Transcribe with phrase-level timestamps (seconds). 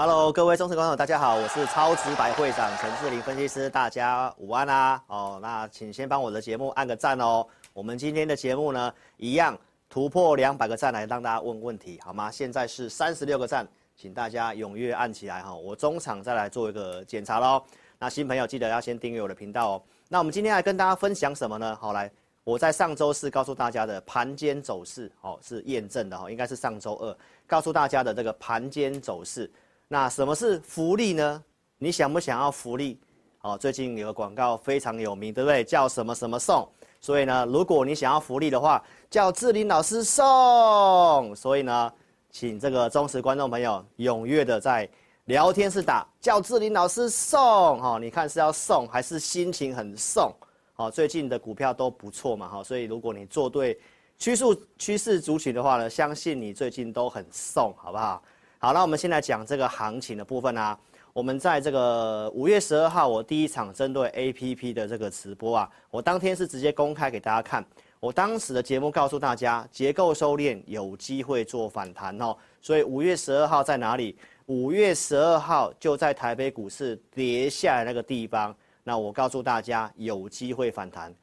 [0.00, 5.02] Hello，各位忠实观众，大家好，我是超值白会长陈志玲分析师，大家午安啊！
[5.08, 7.44] 哦，那请先帮我的节目按个赞哦。
[7.72, 9.58] 我们今天的节目呢，一样
[9.90, 12.30] 突破两百个赞来让大家问问题，好吗？
[12.30, 15.52] 现在是三十六个赞，请大家踊跃按起来哈。
[15.52, 17.60] 我中场再来做一个检查喽。
[17.98, 19.82] 那新朋友记得要先订阅我的频道哦。
[20.08, 21.76] 那我们今天来跟大家分享什么呢？
[21.80, 22.08] 好，来，
[22.44, 27.16] 我在上周四告诉大家的盘间走势，哦，是验证的哈，应该是上周二
[27.48, 29.50] 告诉大家的这个盘间走势。
[29.90, 31.42] 那什么是福利呢？
[31.78, 33.00] 你想不想要福利？
[33.40, 35.64] 哦，最近有个广告非常有名，对不对？
[35.64, 36.68] 叫什么什么送。
[37.00, 41.34] 所以呢，如果你想要福利的话，叫志玲老师送。
[41.34, 41.90] 所以呢，
[42.30, 44.86] 请这个忠实观众朋友踊跃的在
[45.24, 47.80] 聊天室打叫志玲老师送。
[47.80, 50.30] 哈，你看是要送还是心情很送？
[50.76, 52.62] 哦，最近的股票都不错嘛，哈。
[52.62, 53.80] 所以如果你做对
[54.18, 54.44] 趋势
[54.76, 58.22] 趋势族群的话呢，相信你最近都很送，好不好？
[58.60, 60.76] 好，那我们先来讲这个行情的部分啊。
[61.12, 67.64] 我们在这个五月十二号，我第一场针对 APP 的这个直播啊，我当天是直接公开给大家看。
[68.00, 72.36] 我当时的节目告诉大家，结构收敛有机会做反弹哦。
[72.60, 74.18] 所以五月十二号在哪里？
[74.46, 78.52] 五月十二号就在台北股市跌下来那个地方。
[78.82, 81.14] 那我告诉大家有机会反弹。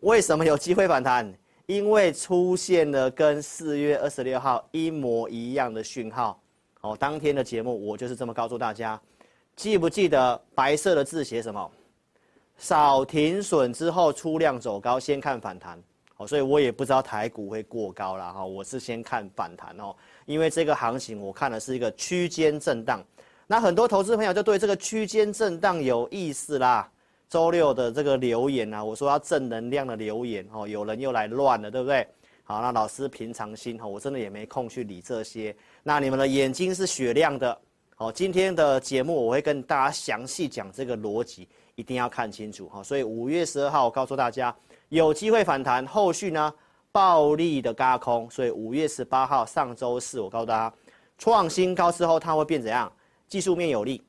[0.00, 1.34] 为什么有机会反弹？
[1.66, 6.40] 因为出现了跟四月二十六号一模一样的讯号。
[6.84, 9.00] 哦，当天的节目我就是这么告诉大家，
[9.56, 11.70] 记不记得白色的字写什么？
[12.58, 15.82] 少停损之后出量走高，先看反弹。
[16.18, 19.96] 哦，所以我也不知道台股会过高了哈，我是先看反弹哦，
[20.26, 23.02] 因为这个行情我看的是一个区间震荡。
[23.46, 26.86] 那很多投资朋友就对这个区间震荡有意思啦。
[27.30, 32.06] 周六的这个留言啊，我说要正能量的留言哦，有人又来乱了，对不对？
[32.46, 35.56] 好，那老师平常心哈，我真的也没空去理这些。
[35.82, 37.58] 那你们的眼睛是雪亮的，
[37.96, 42.82] 好，今天的节目我会跟大家详细讲这个逻辑，一定要看清楚哈。
[42.82, 44.54] 所以五月十二号我告诉大家
[44.90, 46.52] 有机会反弹，后续呢
[46.92, 48.30] 暴力的轧空。
[48.30, 50.76] 所以五月十八号上周四我告诉大家
[51.16, 52.92] 创新高之后它会变怎样？
[53.26, 54.02] 技术面有利，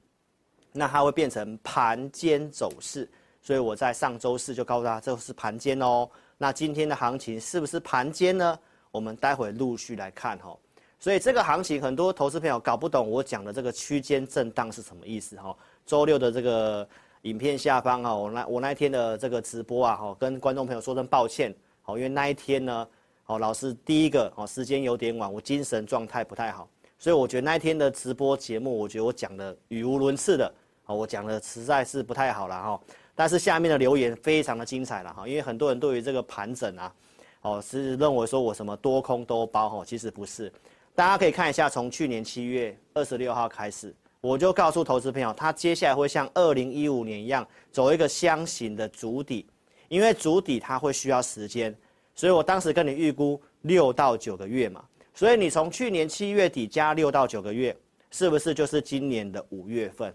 [0.73, 3.09] 那它会变成盘间走势。
[3.41, 6.09] 所以我在上周四就告诉大家这是盘间哦。
[6.38, 8.59] 那今天的行情是不是盘间呢？
[8.91, 10.56] 我们待会陆续来看哈。
[11.00, 15.56] 所以这个行情很多投资朋友搞不懂我讲的这个区间震荡是什么意思哈。
[15.85, 16.88] 周六的这个
[17.23, 22.88] 影片下方哈，我那我那天的这个直播啊哈，跟观众朋友说声抱歉好，因为那一天呢，
[23.25, 26.67] 哦老师第一个哦时间有点晚，我精神状态不太好，
[26.97, 30.52] 所以我觉得那一天的直播节目，我觉得我讲的语无伦次的，
[30.85, 32.79] 哦我讲的实在是不太好了哈。
[33.16, 36.94] 但是下面的留言非常的精彩了哈，因为很多人对于这个盘整啊，
[37.42, 40.52] 哦是认为说我什么多空都包哈，其实不是。
[40.94, 49.46] 大家可以看一下，从去年七月二十六号开始，我就告诉投资朋友，它接下来会像二零一五年一样走一个箱型的筑底，
[49.88, 51.74] 因为筑底它会需要时间，
[52.16, 54.84] 所以我当时跟你预估六到九个月嘛，
[55.14, 57.76] 所以你从去年七月底加六到九个月，
[58.12, 60.14] 是不是就是今年的五月份？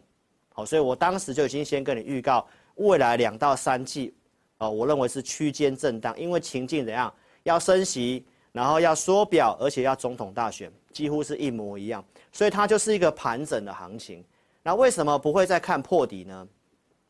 [0.53, 2.47] 好，所以我当时就已经先跟你预告。
[2.81, 4.15] 未来两到三季，
[4.57, 7.13] 哦，我认为是区间震荡，因为情境怎样？
[7.43, 14.25] 要升息，然后要缩表，而且要总统大选，几乎是一模一样，所以它就是一个盘整的行情。
[14.63, 16.49] 那为什么不会再看破底呢？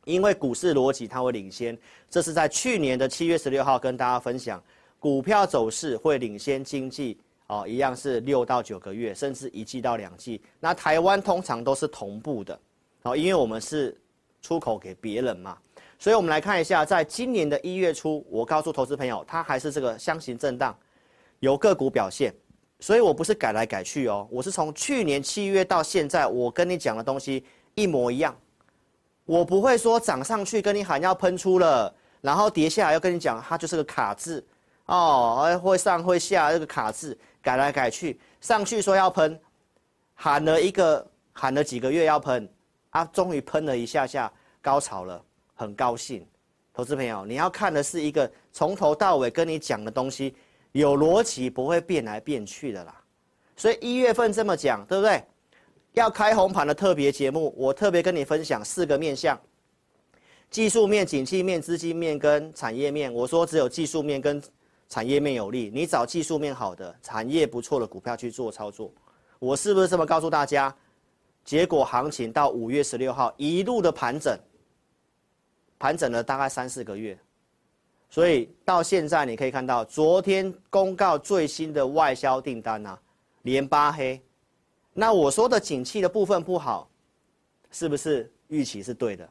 [0.06, 1.78] 因为股市逻辑它会领先，
[2.08, 4.61] 这是在去年的七月十六号跟大家分享，
[4.99, 7.16] 股票走势会领先经济，
[7.46, 10.40] 哦，一样是六到九个月，甚至一季到两季。
[10.58, 12.58] 那台湾通常都是同步的，
[13.02, 13.96] 哦，因为我们是。
[14.40, 15.56] 出口给别人嘛，
[15.98, 20.76] 所以我们来看一下，在今年的一月初，我告诉投资朋友，它还是这个箱型震荡，
[21.40, 22.34] 有个股表现，
[22.78, 27.44] 所以我不是改来改去哦，我是从去年七月到现在，我跟你讲的东西
[27.75, 28.34] 一模一样，
[29.26, 34.44] 我不会说涨上去跟你喊要喷出了，然后跌下来要跟你讲它就是个卡字，
[34.87, 39.38] 哦，会上会下，这个卡字改来改去，上去说要喷，
[40.14, 42.48] 喊了一个喊了几个月要喷，
[42.90, 45.22] 啊，终于喷了一下下，高潮了，
[45.54, 46.26] 很高兴。
[46.72, 50.34] 投资朋友，你要看的是一个从头到尾跟你讲的东西
[50.72, 52.94] 有逻辑，不会变来变去的啦。
[53.56, 55.22] 所以一月份这么讲，对不对？
[55.92, 59.38] 要开红盘的特别节目，我特别跟你分享四个面向：
[60.48, 63.12] 技术面、景气面、资金面跟产业面。
[63.12, 64.40] 我说只有技术面跟
[64.88, 68.92] 产业面有利，你找技术面好的、产业不错的股票去做操作。
[69.40, 70.75] 我是不是这么告诉大家？
[71.44, 74.38] 结果行情到五月十六号一路的盘整。
[75.78, 77.19] 盘整了大概三四个月，
[78.10, 83.00] 所以到现在你可以看到，昨天公告最新的外销订单啊，
[83.44, 84.20] 连八黑。
[84.92, 86.87] 那我说的景气的部分不好，
[87.70, 89.26] 是不是预期是对的？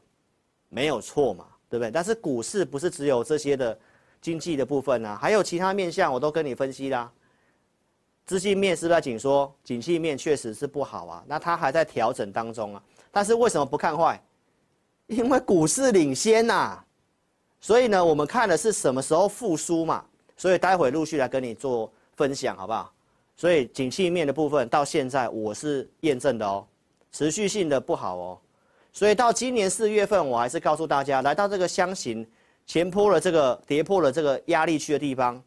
[0.68, 1.90] 没有错嘛，对不对？
[1.92, 3.78] 但是股市不是只有这些的
[4.20, 7.12] 经济的部分啊，还有其他面向，我都跟你分析啦。
[8.26, 9.52] 资金面是不是在紧缩？
[9.64, 12.82] 景气面确实是不好啊，那它还在调整当中啊。
[13.10, 14.22] 但是为什么不看坏？
[15.06, 16.84] 因为股市领先呐、啊，
[17.60, 20.04] 所以呢，我们看的是什么时候复苏嘛，
[20.36, 22.92] 所以待会陆续来跟你做分享，好不好？
[23.36, 26.64] 所以景气面的部分到现在我是验证的哦，
[27.10, 28.38] 持续性的不好哦，
[28.92, 32.24] 所以到今年四月份，我还是告诉大家，来到这个箱型
[32.64, 35.42] 前波了这个跌破了这个压力区的地方，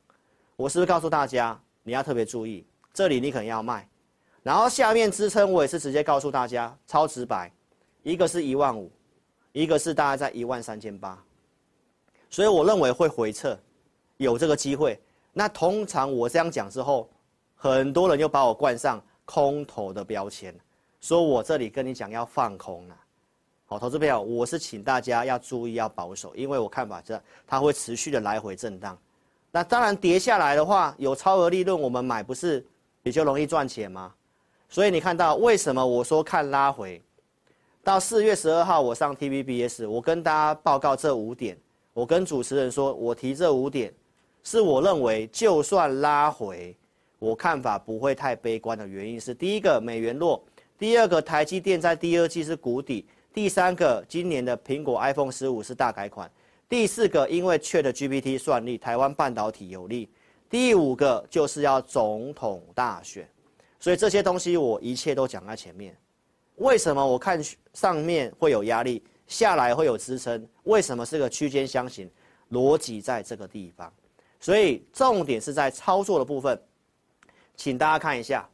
[0.57, 3.87] 我是不是告诉大家你要特别注意，这里你可能要卖，
[4.41, 7.51] 然后下面支撑我也是直接告诉大家超直白，
[8.01, 8.91] 一个是一万五。
[9.55, 11.23] 一个是大概在一万三千八，
[12.27, 13.55] 所以我认为会回撤，
[14.17, 14.99] 有这个机会。
[15.31, 17.07] 那通常我这样讲之后，
[17.55, 20.51] 很多人就把我冠上空头的标签，
[21.01, 22.97] 说我这里跟你讲要放空了。
[23.67, 28.97] 好，投资朋友，我是请大家要注意要保守，因为我看法这它会持续的来回震荡。
[29.55, 32.65] 那当然跌下来的话，有超额利润，我们买不是
[33.03, 34.11] 比较容易赚钱吗？
[34.67, 36.99] 所以你看到为什么我说看拉回？
[37.83, 41.55] 到四月十二号，我上 TVBS，我跟大家报告这五点。
[41.93, 43.93] 我跟主持人说，我提这五点，
[44.43, 46.75] 是我认为就算拉回，
[47.19, 50.41] 我看法不会太悲观的原因是：第一个，美元弱；
[50.79, 56.27] 第二个，台积电在第二季是谷底；第三个，今年的苹果 iPhone 十五是大改款；
[56.73, 60.09] 第四个，因为 ChatGPT 算力，台湾半导体有利；
[60.49, 63.29] 第五个就是要总统大选，
[63.79, 65.95] 所以这些东西我一切都讲在前面。
[66.55, 67.39] 为什么我看
[67.75, 70.43] 上面会有压力，下来会有支撑？
[70.63, 72.09] 为什么是个区间箱型？
[72.49, 73.93] 逻辑在这个地方，
[74.39, 76.59] 所以重点是在操作的部分，
[77.55, 78.49] 请大家看一下，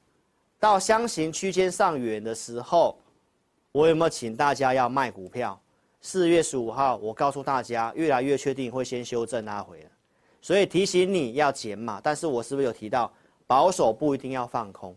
[0.59, 2.99] 到箱型区间上缘的时候，
[3.71, 5.57] 我有没有请大家要卖股票？
[6.01, 9.89] 四月十五号，我告诉大家，越来越确定会先修正拉回了，
[10.41, 11.99] 所以提醒你要减码。
[12.01, 13.11] 但是我是不是有提到
[13.45, 14.95] 保守不一定要放空？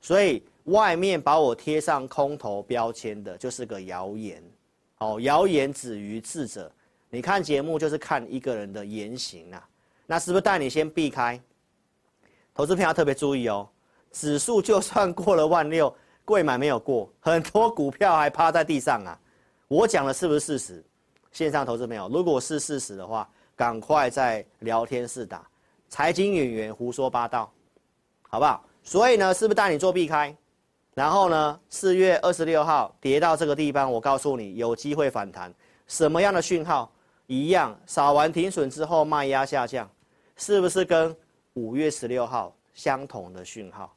[0.00, 0.42] 所以。
[0.66, 4.40] 外面把我贴上空头标签的，就是个谣言，
[4.98, 6.70] 哦，谣言止于智者。
[7.10, 9.68] 你看节目就是看一个人的言行啊，
[10.06, 11.40] 那是不是带你先避开？
[12.54, 13.68] 投资朋友特别注意哦，
[14.12, 15.92] 指数就算过了万六，
[16.24, 19.18] 贵买没有过，很多股票还趴在地上啊。
[19.72, 20.84] 我讲的是不是事实？
[21.30, 23.26] 线上投资朋友，如果是事实的话，
[23.56, 25.48] 赶快在聊天室打
[25.88, 27.50] 财经演员胡说八道，
[28.20, 28.62] 好不好？
[28.82, 30.36] 所以呢，是不是带你做避开？
[30.92, 35.50] 然后呢，四月二十六号跌到这个地方，我告诉你有机会反弹。
[35.86, 36.92] 什么样的讯号？
[37.26, 39.90] 一样，扫完停损之后卖压下降，
[40.36, 41.16] 是不是跟
[41.54, 43.90] 五月十六号相同的讯号？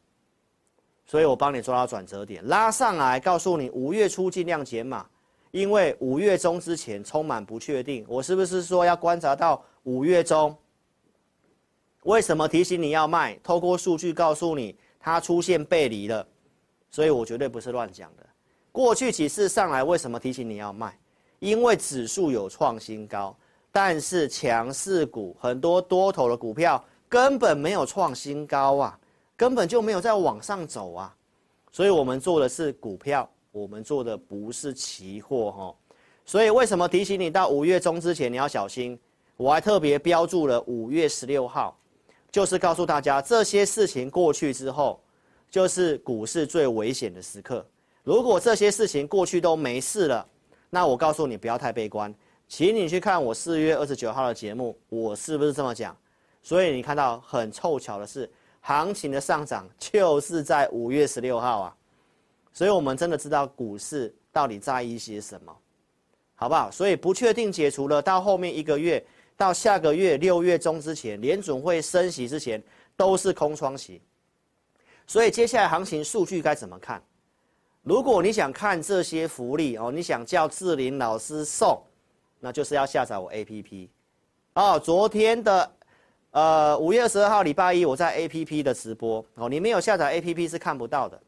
[1.05, 5.05] 所以我帮你抓到转折点，拉上来，告诉你五月初尽量减码，
[5.55, 8.05] 因为五月中之前充满不确定。
[8.09, 10.53] 我是不是说要观察到五月中？
[12.03, 13.39] 为什么提醒你要卖？
[13.41, 16.27] 透过数据告诉你它出现背离了。
[16.89, 18.25] 所以我绝对不是乱讲的。
[18.73, 20.99] 过去几次上来，为什么提醒你要卖？
[21.39, 23.33] 因为指数有创新高，
[23.71, 28.99] 但是强势股很多多头的股票根本没有创新高啊，
[29.37, 31.15] 根本就没有在往上走啊。
[31.71, 35.75] 所以我们做的是股票，我们做的不是期货哈。
[36.25, 38.99] 所以为什么提醒你到五月中之前你要小心？
[39.37, 41.77] 我还特别标注了五月十六号，
[42.29, 44.99] 就是告诉大家这些事情过去之后。
[45.47, 47.65] 就是股市最危险的时刻。
[48.03, 50.27] 如果这些事情过去都没事了，
[50.69, 52.13] 那我告诉你不要太悲观，
[52.49, 55.95] 请你去看我四月二十九号的节目，我是不是这么讲？
[56.43, 61.74] 所以你看到很凑巧的是，行情的上涨就是在五月十六号啊。
[62.55, 65.55] 所以我们真的知道股市到底在意些什么，
[66.35, 66.71] 好不好？
[66.71, 72.63] 所以不确定解除了，到后面一个月到下个月六月中之前，联准会升息之前
[72.95, 74.01] 都是空窗期。
[75.05, 77.03] 所以接下来行情数据该怎么看？
[77.83, 81.79] 如果你想看这些福利哦，你想叫志霖老师送，
[82.39, 83.89] 那就是要下载我 APP。
[84.53, 85.71] 哦，昨天的
[86.31, 91.21] 呃五月二十二号礼拜一我在 APP 的直播哦，你没有下载 APP 是看不到的。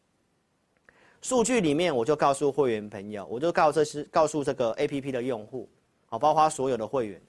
[1.21, 5.67] 数据里面我就告诉会员朋友，我就告这是告诉这个 APP 的用户，
[6.05, 7.21] 好，包括所有的会员，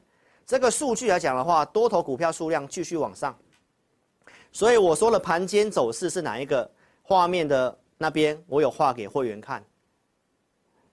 [0.47, 3.37] 这个数据来讲的话，多头股票数量继续往上。
[4.53, 6.71] 所以我说的盘间走势是哪一个
[7.03, 7.79] 画面的？
[8.01, 9.61] 那边我有画给会员看，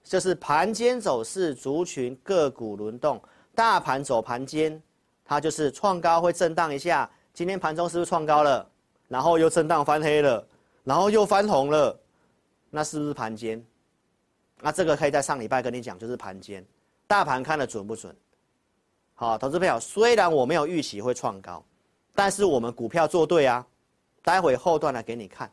[0.02, 3.22] 就是盘间走势，族群个股轮动，
[3.54, 4.82] 大盘走盘间，
[5.24, 7.08] 它就是创高会震荡一下。
[7.32, 8.68] 今天盘中是不是创高了？
[9.06, 10.44] 然后又震荡翻黑了，
[10.82, 11.96] 然后又翻红了，
[12.70, 13.64] 那是不是盘间？
[14.60, 16.64] 那这个可以在上礼拜跟你讲，就是盘间。
[17.06, 18.14] 大盘看的准不准？
[19.14, 21.64] 好，投资朋友，虽然我没有预期会创高，
[22.14, 23.66] 但是我们股票做对啊，
[24.22, 25.50] 待会后段来给你看。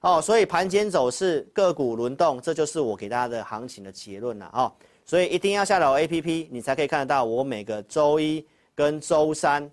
[0.00, 4.72] 哦，所以盘间走势，个股轮动，这就是我给大家的行情的结论了哦。
[5.06, 9.70] 所以一定要下载 APP，你才可以看得到我每个周一跟周三，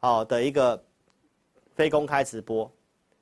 [0.00, 0.82] 哦的一个
[1.74, 2.70] 非公开直播。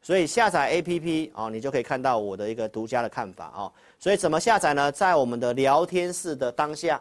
[0.03, 3.73] 所以下载 APP 哦，你就可以看到我的一个独家的看法哦。
[3.99, 4.91] 所以怎么下载呢？
[4.91, 7.01] 在我们的聊天室的当下，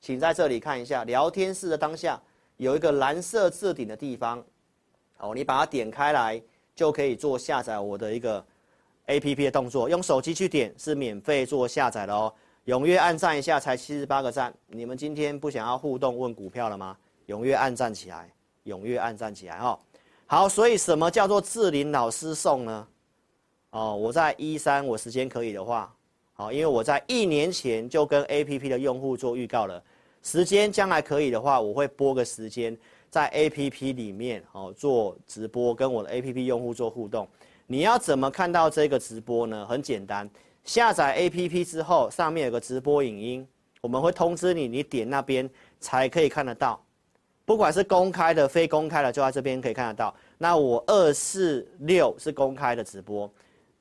[0.00, 2.20] 请在这里看一下聊天室的当下
[2.58, 4.44] 有一个蓝色置顶的地方，
[5.18, 6.40] 哦，你把它点开来
[6.74, 8.44] 就可以做下载我的一个。
[9.08, 12.34] A P P 的动作，用手机去点是免费做下载的哦。
[12.64, 14.52] 踊跃按赞一下，才七十八个赞。
[14.66, 16.96] 你们今天不想要互动问股票了吗？
[17.28, 18.28] 踊跃按赞起来，
[18.64, 19.78] 踊跃按赞起来哦。
[20.28, 22.88] 好，所以什么叫做志霖老师送呢？
[23.70, 25.94] 哦，我在一三，我时间可以的话，
[26.32, 29.80] 好，因为我在一年前就跟 A P P 的用户做预告了，
[30.22, 32.76] 时间将来可以的话，我会拨个时间
[33.08, 37.28] 在 A P P 里面哦做直播，跟我的 A P P 用户做互动。
[37.68, 39.64] 你要怎么看到这个直播呢？
[39.66, 40.28] 很简单，
[40.64, 43.46] 下载 APP 之后，上面有个直播影音，
[43.80, 46.82] 我们会通知你，你点那边才可以看得到。
[47.46, 50.14] 不管是公开的、非公开的，就在这边可以看得到。
[50.36, 53.32] 那我二四六是公开的直播，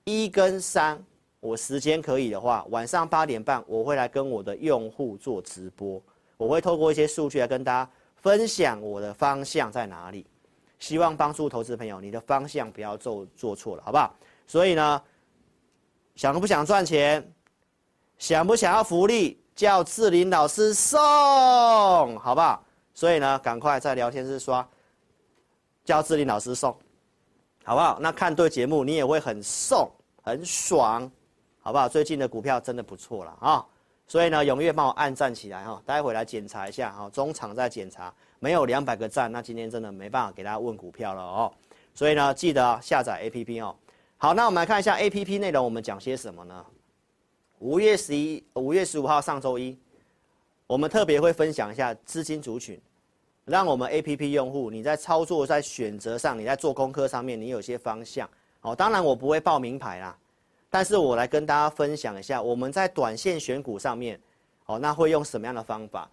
[0.05, 1.03] 一跟三
[1.39, 6.01] 我时间可以的话，晚上八点半我会来跟我的用户做直播，
[6.38, 10.25] 我会透过一些数据来跟大家分享我的方向在哪里。
[10.77, 14.13] 希望帮助投资朋友，你的方向不要做做错了，好不好？
[14.45, 15.01] 所以呢，
[16.15, 17.34] 想不想赚钱，
[18.17, 21.00] 想不想要福利，叫志林老师送，
[22.19, 22.64] 好不好？
[22.95, 24.67] 所以呢，赶快在聊天室刷，
[25.83, 26.75] 叫志霖老师送，
[27.63, 27.99] 好不好？
[28.01, 29.87] 那看对节目，你也会很送，
[30.23, 31.11] 很爽，
[31.59, 31.87] 好不好？
[31.87, 33.63] 最近的股票真的不错了啊，
[34.07, 38.11] 所以呢，踊跃帮我按赞起来哈，待会来检查一下哈，中场再检查。
[38.39, 41.51] 没有两百个赞，那今天真的没办法给大家问股票了哦。
[41.93, 43.75] 所以呢，记得下载 APP 哦。
[44.17, 46.65] 好，那我们来看一下 APP 内容，我们讲些什么呢？
[47.59, 49.77] 五月十一、五月十五号上周一，
[50.67, 52.79] 我们特别会分享一下资金族群，
[53.45, 58.27] 让我们 APP 用户你在操作、在选择上、你在做功课上面，你有些方向。
[58.62, 60.17] 哦，当然我不会报名牌啦，
[60.72, 64.19] 但是我来跟大家分享一下我们在短线选股上面，
[64.65, 66.10] 哦，那会用什么样的方法？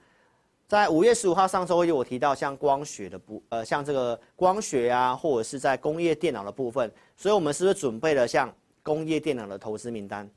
[0.68, 10.28] 在五月十五号上周一，我提到像光学的部，呃，像这个光学啊，或者是在工业电脑的部分，所以我们是不是准备了像工业电脑的投资名单？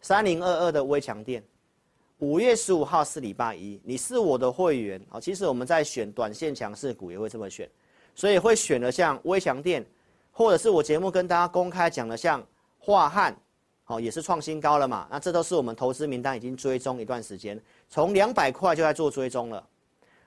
[0.00, 1.40] 三零二二的微强电，
[2.20, 5.18] 五月十五号是礼拜一，你是我的会员啊。
[5.18, 7.68] 其实我们在选短线强势股也会这么选，
[8.14, 9.84] 所以会选的像威强电，
[10.30, 12.46] 或者是我节目跟大家公开讲的像
[12.78, 13.34] 化汉，
[13.86, 15.08] 哦，也是创新高了嘛。
[15.10, 17.58] 那这都是我们投资名单已经追踪一段时间，
[17.88, 19.66] 从两百块就在做追踪了。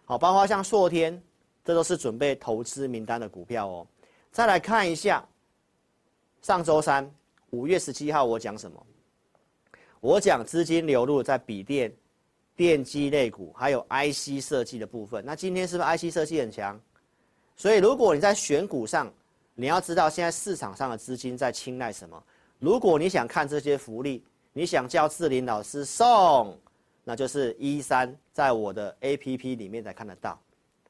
[0.05, 1.21] 好，包括像硕天，
[1.63, 3.87] 这都是准备投资名单的股票哦。
[4.31, 5.23] 再来看一下，
[6.41, 7.07] 上周三
[7.51, 8.83] 五月十七号我讲什么？
[10.03, 11.89] 我讲资金流入在笔电、
[12.57, 15.23] 电机类股，还有 IC 设计的部分。
[15.25, 16.77] 那今天是不是 IC 设计很强？
[17.55, 19.09] 所以如果你在选股上，
[19.55, 22.21] 你要知道现在市场上的资金在青睐什么。
[22.59, 26.59] 如果你想看这些福利，你想叫志霖老师送。
[27.05, 30.37] 那就是一三，在我的 APP 里面才看得到，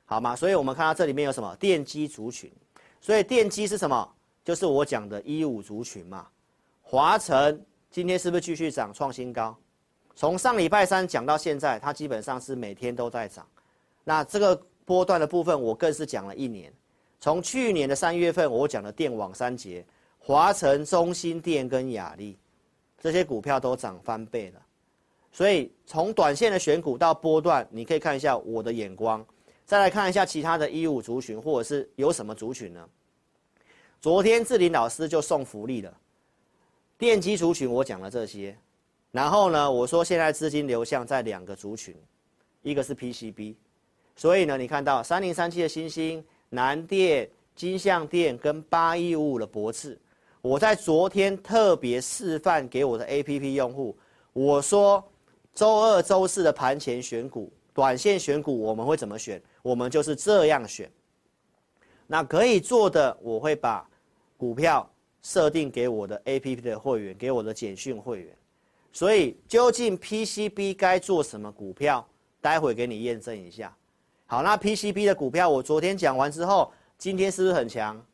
[0.05, 0.35] 好吗？
[0.35, 2.51] 所以我们看到这里面有什么电机族群，
[2.99, 4.11] 所以电机是什么？
[4.43, 6.27] 就是我讲的一五族群嘛。
[6.81, 9.55] 华城今天是不是继续涨创新高？
[10.15, 13.47] 从上礼拜三讲到现在，它基本上是每天都在涨。
[14.03, 16.73] 那这个波段的部分，我更是讲了一年。
[17.19, 19.85] 从去年的三月份，我讲的电网三杰，
[20.17, 22.35] 华城、中兴电跟亚力，
[22.99, 24.61] 这些股票都涨翻倍了。
[25.31, 29.23] 所以从短线的选股到波段，你可以看一下我的眼光，
[29.65, 32.89] 再来看一下其他的一五族群，或者是有什么族群呢？
[34.01, 35.95] 昨天志林老师就送福利了，
[36.97, 38.57] 电机族群我讲了这些，
[39.11, 41.93] 然后呢，我说现在资金流向在两个族群，
[42.61, 43.55] 一个是 PCB，
[44.15, 49.99] 所以呢，你看到三零三七的欣兴、南电、金像电跟八一五五的博智，
[50.41, 53.97] 我在昨天特别示范给我的 APP 用户，
[54.31, 55.03] 我说
[55.53, 59.41] 周二、周四的盘前选股、短线选股我们会怎么选？
[59.61, 60.89] 我们就是这样选。
[62.07, 63.85] 那可以做的，我会把。
[64.35, 64.89] 股票
[65.23, 68.37] 设定给我的 APP 的会员，给我的简讯会员，
[68.91, 72.05] 所以究竟 PCB 该做什么股票？
[72.41, 73.75] 待会给你验证一下。
[74.25, 78.05] 好，那 PCB 的股票我昨天讲完之后，今天是不是很强？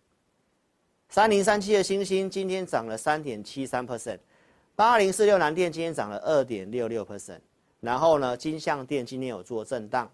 [1.09, 4.19] 三零三七的星星今天涨了三点七三 percent，
[4.75, 7.39] 八零四六南电今天涨了二点六六 percent，
[7.79, 10.07] 然后呢，金像电今天有做震荡，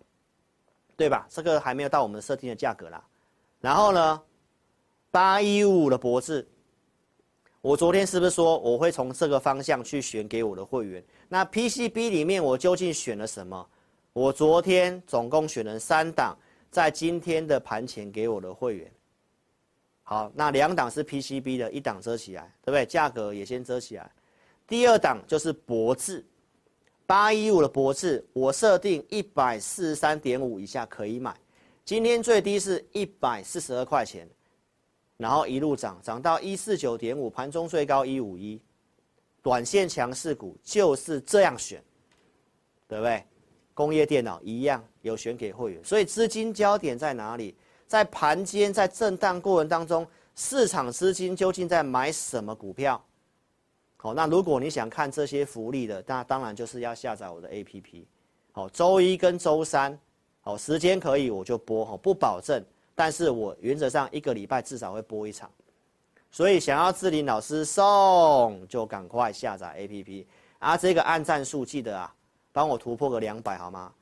[0.95, 1.27] 对吧？
[1.29, 3.03] 这个还没有到我们设定的价格啦。
[3.59, 4.21] 然后呢？
[5.11, 6.45] 八一五的博智，
[7.65, 11.03] 我昨天是不是说我会从这个方向去选给我的会员？
[11.27, 13.67] 那 PCB 里面我究竟选了什么？
[14.13, 16.37] 我昨天总共选了三档，
[16.69, 18.91] 在今天的盘前给我的会员。
[20.03, 22.85] 好，那两档是 PCB 的，一档遮起来，对不对？
[22.85, 24.11] 价格也先遮起来。
[24.67, 26.23] 第二档就是博智，
[27.07, 31.35] 八一五的博智，我设定一百四十三点五以下可以买，
[31.83, 34.29] 今天最低是一百四十二块钱。
[35.17, 38.61] 然后一路涨，涨到一四九点五，盘中最高一五一，
[39.41, 41.83] 短线强势股就是这样选，
[42.87, 43.23] 对不对？
[43.73, 47.55] 工业电脑一样有选给会员，所以资金焦点在哪里？
[47.87, 53.03] 在盘间，在震荡过程当中，市场资金究竟在买什么股票？
[53.97, 58.05] 好，那如果你想看这些福利的，那当然就是要下载我的 APP。
[58.51, 59.97] 好，周一跟周三，
[60.41, 62.63] 好，时间可以我就播，好，不保证。
[62.95, 65.51] 但是我原则上一个礼拜至少会播一场，
[66.31, 70.25] 所以想要志霖老师送，就赶快下载 APP
[70.59, 70.77] 啊！
[70.77, 72.15] 这个按赞数记得啊，
[72.53, 73.93] 帮我突破个两百好吗？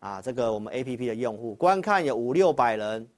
[0.00, 3.08] 啊，这个我们 APP 的用户观看有五六百人，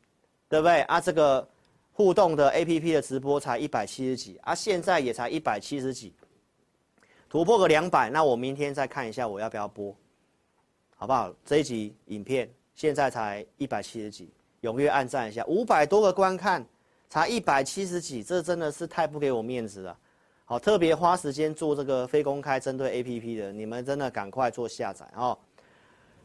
[0.49, 0.83] 对不对？
[0.83, 1.49] 啊，这个
[1.93, 6.13] 互动的 APP 的直播才一百七十几啊，现在也才一百七十几，
[7.31, 9.97] 突破个两百，那我明天再看一下我要不要播，
[10.97, 11.33] 好不好？
[11.47, 14.31] 这一集影片现在才一百七十几。
[14.65, 16.65] 踊跃按赞一下，五百多个观看，
[17.11, 19.97] 才一百七十几，这真的是太不给我面子了。
[20.47, 25.37] 好，特别花时间做这个非公开针对 APP 的，你们真的赶快做下载哦。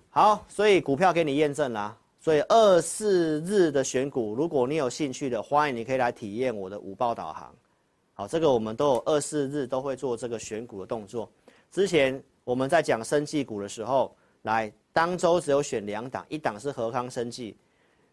[0.10, 1.96] 好，所以股票给你验证啦。
[2.22, 7.54] 所以二四日的选股，如果你有兴趣的，欢迎你可以来体验我的五报导航。
[8.14, 11.30] 好，这个我们都有二四日都会做这个选股的动作。
[11.72, 17.56] 之前我们在讲生技股的时候，来当周只有选两档，一档是和康生技。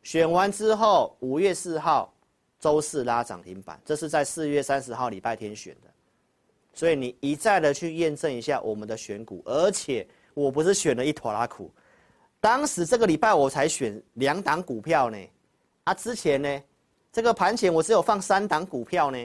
[0.06, 2.14] 选完之后，五月四号
[2.60, 5.88] 周四拉涨停板，这是在四月三十号礼拜天选的，
[6.72, 11.72] 所以你一再的去验证一下我们的选股，而且我不是选了一坨拉苦，
[12.38, 15.18] 当时这个礼拜我才选两档股票呢，
[15.82, 16.62] 啊之前呢，
[17.12, 19.18] 这个盘前我只有放三档股票呢，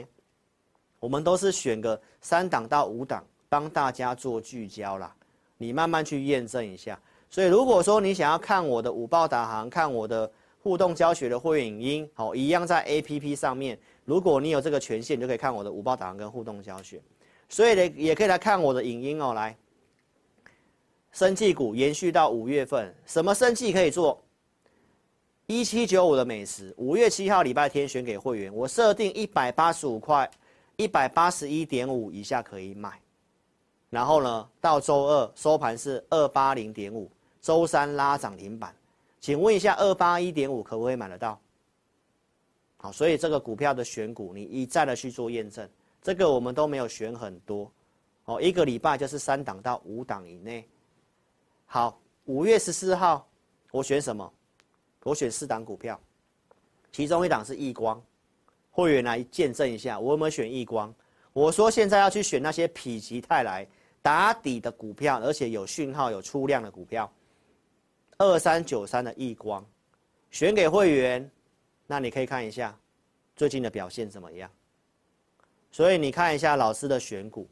[0.98, 5.14] 我们都是选个三档到五档，帮大家做聚焦啦，
[5.58, 6.98] 你慢慢去验证一下。
[7.30, 10.28] 所以如果说你想要看我的五报导航，看我的。
[10.62, 13.76] 互动教学的会员影音，好，一样在 APP 上面。
[14.04, 17.02] 如果你有这个权限，你就可以看我的五报导航跟互动教学。
[17.48, 19.34] 所以呢，也可以来看我的影音哦。
[19.34, 19.56] 来，
[21.10, 24.22] 生技股延续到五月份，什么生技可以做？
[25.48, 30.30] 一七九五的美食，五月七号礼拜天选给会员，我设定一百八十五块，
[30.76, 32.92] 一百八十一点五以下可以买。
[33.90, 38.72] 然后呢，到周二收盘是二八零点五，周三拉涨停板。
[39.22, 41.40] 请问一下，二八一点五可不可以买得到？
[42.76, 45.66] 好，所以这个股票的选股，你一再的去做验证。
[46.02, 47.70] 这个我们都没有选很多，
[48.24, 50.68] 哦，一个礼拜就是三档到五档以内。
[51.66, 53.24] 好，五月十四号
[53.70, 54.30] 我选什么？
[55.04, 56.00] 我选四档股票，
[56.90, 58.02] 其中一档是亿光，
[58.72, 60.92] 会员来见证一下我有没有选亿光。
[61.32, 63.64] 我说现在要去选那些否极泰来
[64.02, 67.08] 打底的股票，而且有讯号、有出量的股票。
[68.22, 69.66] 二三九三的易光，
[70.30, 71.28] 选给会员，
[71.88, 72.78] 那你可以看一下
[73.34, 74.48] 最近的表现怎么样。
[75.72, 77.48] 所以你看一下老师的选股，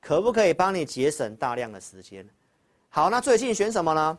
[0.00, 2.24] 可不可以帮你节省大量的时间？
[2.88, 4.16] 好，那最近选什么呢？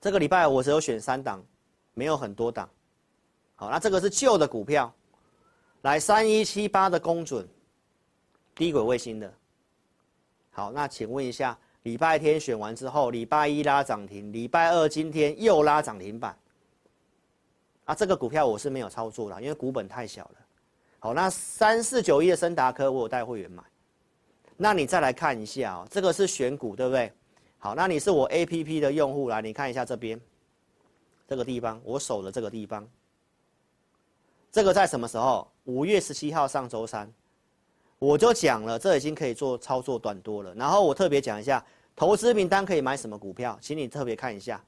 [0.00, 1.40] 这个礼拜我只有选三档，
[1.94, 2.68] 没有很多档。
[3.54, 4.92] 好，那这个是旧的股票，
[5.82, 7.48] 来三一七八的公准，
[8.56, 9.32] 低轨卫星的。
[10.50, 11.56] 好，那请问一下。
[11.84, 16.34] 礼拜天选完之后，礼拜一拉涨停，礼拜二今天又拉涨停板，
[17.84, 20.36] 啊，这个股票我是没有操作的，因为股本太小了。
[20.98, 23.62] 好，那三四九一的升达科我有带会员买。
[24.56, 27.12] 那你再来看一下哦，这个是选股，对不对？
[27.58, 30.18] 好，那你是我 APP 的用户，来你看一下这边，
[31.28, 32.88] 这个地方我守的这个地方，
[34.50, 35.46] 这个在什么时候？
[35.64, 37.12] 五月十七号上周三，
[38.04, 40.54] 我就讲了，这已经可以做操作短多了。
[40.54, 41.64] 然后我特别讲一下，
[41.96, 44.62] 投资名单可以买什么股票，请你特别看一下，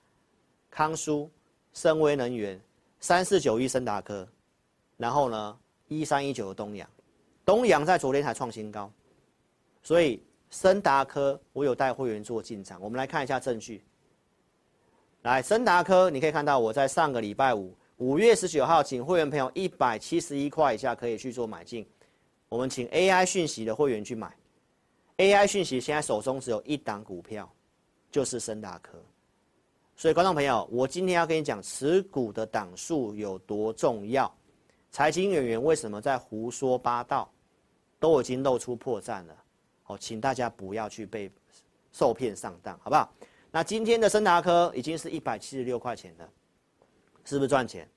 [0.70, 1.30] 康舒、
[1.72, 2.60] 森威能源、
[3.00, 4.26] 三四九一升达科，
[4.96, 6.88] 然后呢，一三一九的东阳，
[7.44, 8.90] 东阳在昨天才创新高，
[9.82, 10.22] 所以。
[10.48, 12.80] 升达科，我有带会员做进场。
[12.80, 13.82] 我们来看一下证据。
[15.22, 21.84] 来，升达科，你可以看到我在上个礼拜五，五月十九号，请会员朋友一百七十一块以下可以去做买进。
[22.48, 24.34] 我们请 AI 讯息的会员去买。
[25.18, 27.50] AI 讯息现在手中只有一档股票，
[28.10, 28.98] 就是升达科。
[29.96, 34.32] 所以，观众朋友，我今天要跟你讲持股的档数有多重要。
[34.90, 37.30] 财经演员为什么在胡说八道？
[37.98, 39.34] 都已经露出破绽了。
[39.82, 41.30] 好，请大家不要去被
[41.92, 43.10] 受骗上当，好不好？
[43.50, 46.28] 那今天的森达科已经是一百七十六块钱了，
[47.24, 47.88] 是不是赚钱？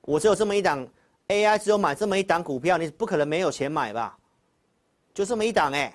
[0.00, 0.88] 我只有这么一档
[1.28, 4.18] AI，只有买这么一档股票，你不可能没有钱买吧？
[5.12, 5.94] 就这么一档哎。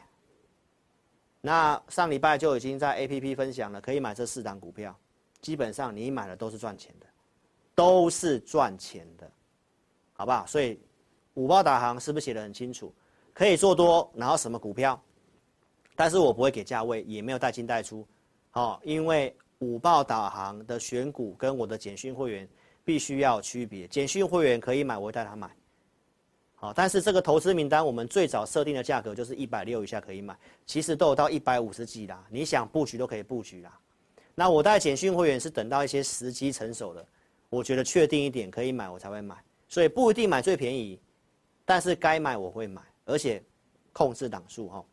[1.41, 4.95] 那上礼拜就已经在 APP 分享了，可以买这四档股票，
[5.41, 7.07] 基本上你买的都是赚钱的，
[7.73, 9.29] 都是赚钱的，
[10.13, 10.45] 好不好？
[10.45, 10.79] 所以
[11.33, 12.93] 五报导航是不是写得很清楚？
[13.33, 15.01] 可以做多，然后什么股票？
[15.95, 18.07] 但是我不会给价位，也没有带进带出，
[18.53, 22.47] 哦，因为五报导航的选股跟我的简讯会员
[22.83, 23.87] 必须要区别。
[23.87, 25.49] 简讯会员可以买，我会带他买，
[26.55, 33.77] 好，但是这个投资名单我们最早设定的价格就是一百六以下可以买，其实都有到一百五十几啦，你想布局都可以布局啦。
[34.35, 37.05] 那我带简讯会员是等到一些时机成熟的，
[37.49, 39.35] 我觉得确定一点可以买我才会买，
[39.67, 40.99] 所以不一定买最便宜，
[41.65, 43.43] 但是该买我会买，而且
[43.91, 44.83] 控制档数哈。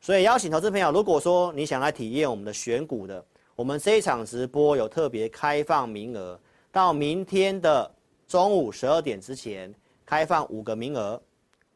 [0.00, 3.24] 所以邀请投资朋友，如果说你想来体验我们的选股的，
[3.54, 6.40] 我们这一场直播有特别开放名额，
[6.72, 7.90] 到明天的
[8.28, 9.74] 中午十二点之前
[10.06, 11.20] 开放五个名额，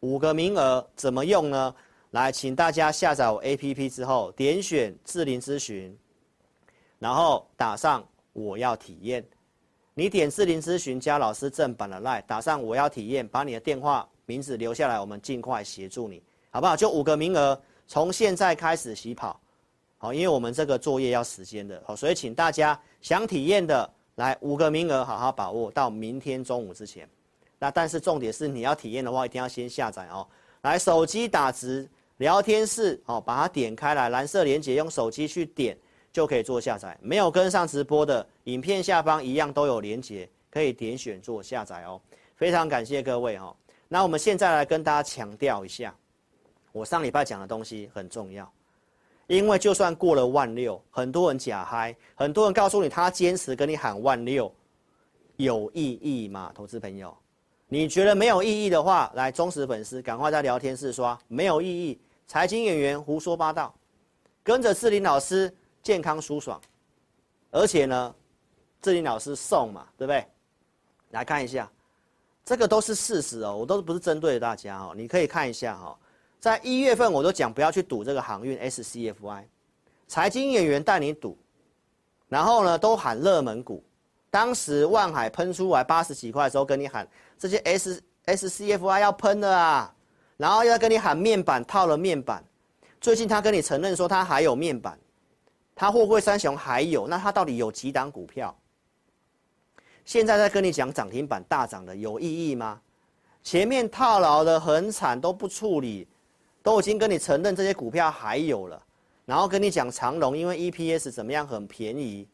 [0.00, 1.74] 五个名额怎么用呢？
[2.11, 5.96] 来，请大家下载我 APP 之后，点选智霖咨询，
[6.98, 9.24] 然后打上我要体验，
[9.94, 16.76] 你点智霖咨询加老师正版的 LINE，打上我要体验，把你的电话名字留下来，我们尽快协助你，好不好？
[16.76, 17.61] 就五个名额。
[17.87, 19.38] 从现在开始起跑，
[19.98, 27.09] 好，因为我们这个作业要时间的，好，所以请大家想体验的来五个名额，好好把握到明天中午之前。
[27.59, 30.27] 那但是重点是你要体验的话，一定要先下载哦。
[30.62, 35.77] 来，手机打直聊天室，哦，把它点开来，蓝色连接用手机去点
[36.12, 36.96] 就可以做下载。
[37.00, 42.00] 没有跟上直播的影片下方一样都有连接，可以点选做下载哦。
[42.37, 43.55] 非常感谢各位哦。
[43.88, 45.94] 那我们现在来跟大家强调一下。
[46.72, 48.50] 我上礼拜讲的东西很重要，
[49.27, 54.53] 因为就算过了万六，很多人假嗨，很多人告诉你他坚持跟你喊万六，
[55.37, 56.53] 有意义吗？
[56.55, 57.17] 投资朋友，
[57.69, 63.75] 你觉得没有意义的话，来忠实粉丝赶快在聊天室刷没有意义，财经演员胡说八道，
[64.43, 66.61] 跟着志林老师健康舒爽，
[67.51, 68.15] 而且呢，
[68.83, 70.25] 志林老师送嘛，对不对？
[71.11, 71.71] 来看一下，
[72.45, 75.99] 这个都是事实哦，我都不是针对大家哦，你可以看一下哈。
[76.44, 79.44] 在一月份，我都讲不要去赌这个航运 SCFI，
[80.07, 81.38] 财经演员带你赌，
[82.28, 83.83] 然后呢都喊热门股，
[84.28, 89.94] 当时万海喷出来八十几块的时候，跟你喊这些 S SCFI 要喷了啊，
[90.37, 92.44] 然后要跟你喊面板套了面板，
[93.00, 94.98] 最近他跟你承认说他还有面板，
[95.74, 98.54] 他货柜三雄还有，那他到底有几档股票？
[100.04, 102.83] 现在在跟你讲涨停板大涨的有意义吗？
[103.42, 106.07] 前面套牢的很惨都不处理。
[106.64, 108.83] 都已经跟你承认这些股票还有了，
[109.27, 112.27] 然后跟你讲长荣，因为 EPS 怎么样很便宜，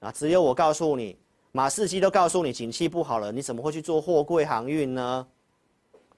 [0.00, 1.16] 啊，只有我告诉你，
[1.50, 5.26] 马士基都告诉你景气不好了，你怎么会去做货柜航运呢？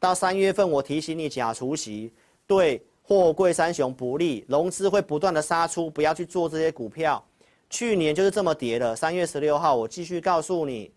[0.01, 2.13] 到三月份我提醒你假除息
[2.49, 7.25] 对货柜三雄不利，融资会不断的杀出，不要去做这些股票。
[7.69, 10.93] 去年就是这么跌的，三月十六号我继续告诉你，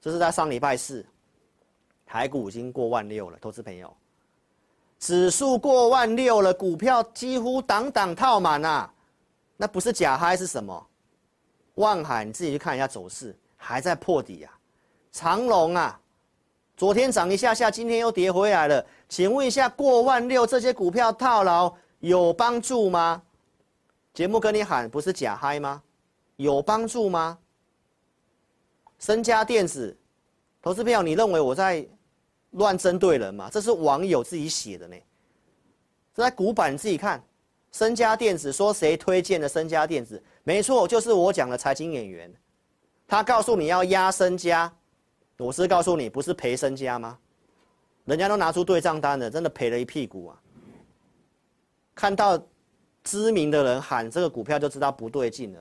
[0.00, 1.06] 这是在上礼拜四，
[2.04, 3.96] 台股已经过万六了，投资朋友。
[5.00, 8.92] 指数过万六了，股票几乎档档套满啊，
[9.56, 10.86] 那不是假嗨是什么？
[11.76, 14.52] 望海你自己去看一下走势，还在破底啊。
[15.10, 15.98] 长荣啊，
[16.76, 18.84] 昨天涨一下下，今天又跌回来了。
[19.08, 23.22] 请问一下，过万六这些股票套牢有帮助吗？
[24.12, 25.82] 节目跟你喊不是假嗨吗？
[26.36, 27.38] 有帮助吗？
[28.98, 29.96] 升佳电子
[30.60, 31.86] 投资票，你认为我在
[32.52, 33.48] 乱针对人嘛？
[33.50, 34.96] 这是网友自己写的呢。
[36.14, 37.22] 这在股板你自己看，
[37.72, 40.22] 身家电子说谁推荐的身家电子？
[40.42, 42.32] 没错，就是我讲的财经演员。
[43.06, 44.72] 他告诉你要压身家，
[45.36, 47.18] 我是告诉你不是赔身家吗？
[48.04, 50.40] 人家都拿出对账单了，真的赔了一屁股啊！
[51.94, 52.40] 看到
[53.04, 55.60] 知名的人喊这个股票，就知道不对劲了。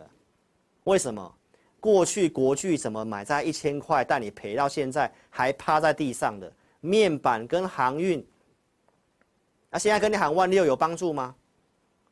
[0.86, 1.36] 为什么？
[1.80, 8.26] 过去国巨怎么买在一千块，但你赔到现在还趴在地上的面板跟航运，
[9.70, 11.36] 那、现在跟你喊万六有帮助吗？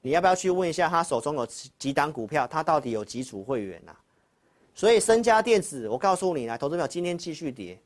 [0.01, 1.45] 你要不要去问一下他手中有
[1.77, 3.95] 几档股票，他到底有几组会员啊？
[4.73, 7.79] 所以身家电子，我告诉你啦，投资表今天继续跌。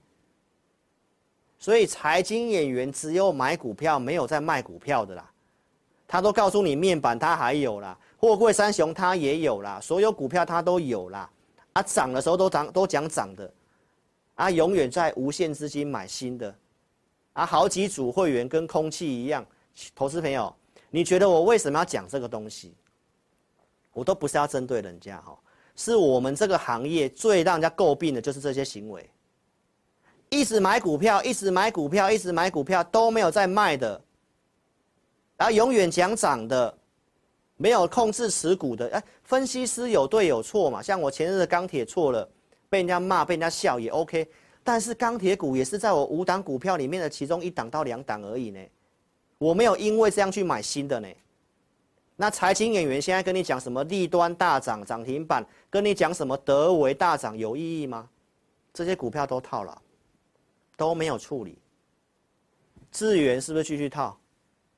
[1.57, 5.31] 所以财经演员只有买股票，没有在卖股票的啦。
[6.07, 11.29] 他都告诉你面板他还有啦，货柜三雄他也有啦，所有股票他都有啦。
[11.73, 13.53] 啊，涨的时候都涨，都讲涨的，
[14.35, 16.53] 啊，永远在无限资金买新的，
[17.33, 19.45] 啊，好几组会员跟空气一样。
[19.95, 20.53] 投资朋友，
[20.89, 22.73] 你觉得我为什么要讲这个东西？
[23.93, 25.37] 我都不是要针对人家哈，
[25.75, 29.09] 是我们这个行业最让人家诟病的就是这些行为，
[30.29, 34.01] 一直买股票，一直买股票，一直买股票都没有在卖的，
[35.37, 36.77] 然后永远讲涨的。
[37.57, 40.81] 没有控制持股的，哎，分析师有对有错嘛？
[40.81, 42.27] 像我前日的钢铁错了，
[42.69, 44.27] 被人家骂，被人家笑也 OK。
[44.63, 48.59] 但是钢铁股也是在我五档股票里面的其中一档到两档而已呢，
[49.37, 51.07] 我没有因为这样去买新的呢。
[52.15, 58.07] 那财经演员现在跟你讲什么利端大涨涨停板，跟你讲什么德维大涨有意义吗？
[58.73, 59.75] 这些股票都套牢，
[60.77, 61.57] 都没有处理。
[62.91, 64.15] 智源是不是继续套？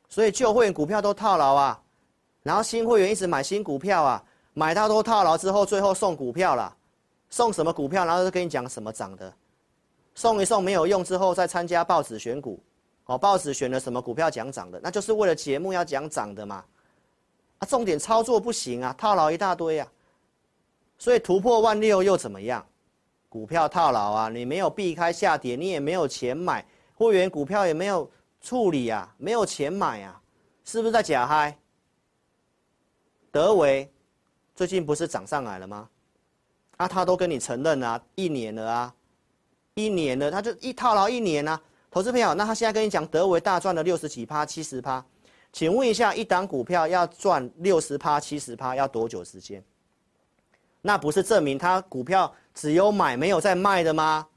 [0.08, 1.82] 所以旧会员股票都套牢啊。
[2.43, 6.74] 然后新会员一直买新股票啊，买到都套牢之后，最后送股票了，
[7.30, 8.06] 送什么股票？
[8.06, 9.34] 然后就跟你讲什么涨的，
[10.15, 12.62] 送一送没有用之后再参加报纸选股，
[13.06, 16.63] 哦，报纸选了什么股票讲涨的，那就是为了节目要讲涨的嘛，
[17.60, 19.91] 啊，重点操作不行啊，套牢一大堆啊，
[20.97, 22.65] 所以突破万六又怎么样？
[23.30, 28.08] 股票套牢啊，你没有避开下跌，你也没有钱买，会员股票也没有
[28.39, 30.21] 处理啊，没有钱买啊，
[30.63, 31.58] 是不是在假嗨？
[33.32, 33.91] 德维
[34.54, 35.89] 最近不是涨上来了吗？
[36.78, 38.95] 啊，他都跟你承认啊，一年了啊，
[39.76, 41.60] 一年了，他就一套牢一年啊。
[41.90, 45.04] 投资朋友，那他现在跟你讲德维大赚了六十几趴、七十趴，
[45.52, 49.64] 请问一下，一档股票要赚六十趴、七十趴要多久时间？
[50.82, 54.28] 那不是证明他股票只有买没有在卖的吗？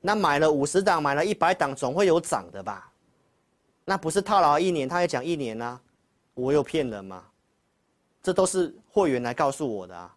[0.00, 2.90] 那买了五十档，买了一百档，总会有涨的吧？
[3.84, 5.80] 那不是套牢一年，他也讲一年啊，
[6.34, 7.22] 我有骗人吗？
[8.20, 10.14] 这都是会员来告诉我的啊，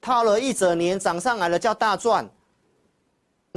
[0.00, 2.28] 套了一整年涨上来了叫大赚，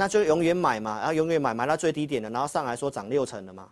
[0.00, 3.68] 那就永远买嘛，然后永远买买到最低点的，然后上来说涨六成的嘛。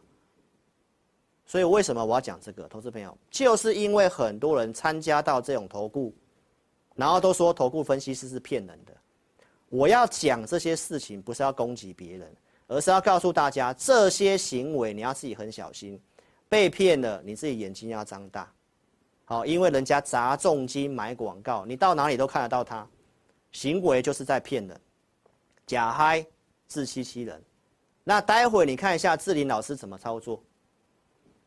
[1.47, 6.15] 所以为什么我要讲这个，投资朋友，就是因为很多人参加到这种投顾，
[6.95, 8.93] 然后都说投顾分析师是骗人的。
[9.71, 12.31] 我要讲这些事情，不是要攻击别人，
[12.67, 15.99] 而是要告诉大家，这些行为你要自己很小心，
[16.47, 18.53] 被骗了，你自己眼睛要张大。
[19.25, 22.87] 好，因为人家砸重金买广告，你到哪里都看得到他，
[23.53, 24.79] 行为就是在骗人，
[25.69, 26.25] 假嗨，
[26.67, 27.39] 自欺欺人。
[28.03, 30.43] 那待会你看一下志林老师怎么操作。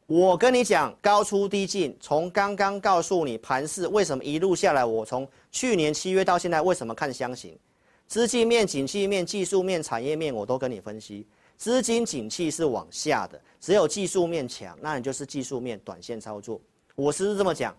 [0.06, 7.58] 我跟你讲，高出低进，从刚刚告诉你盘势为什么一路下来，我从去年七月到现在为什么看箱型，
[8.06, 11.26] 资金面、景气面、技术面、产业面，我都跟你分析。
[11.58, 16.62] 资金景气是往下的，只有技术面强，那你就是技术面短线操作。
[16.94, 17.76] 我是这么讲，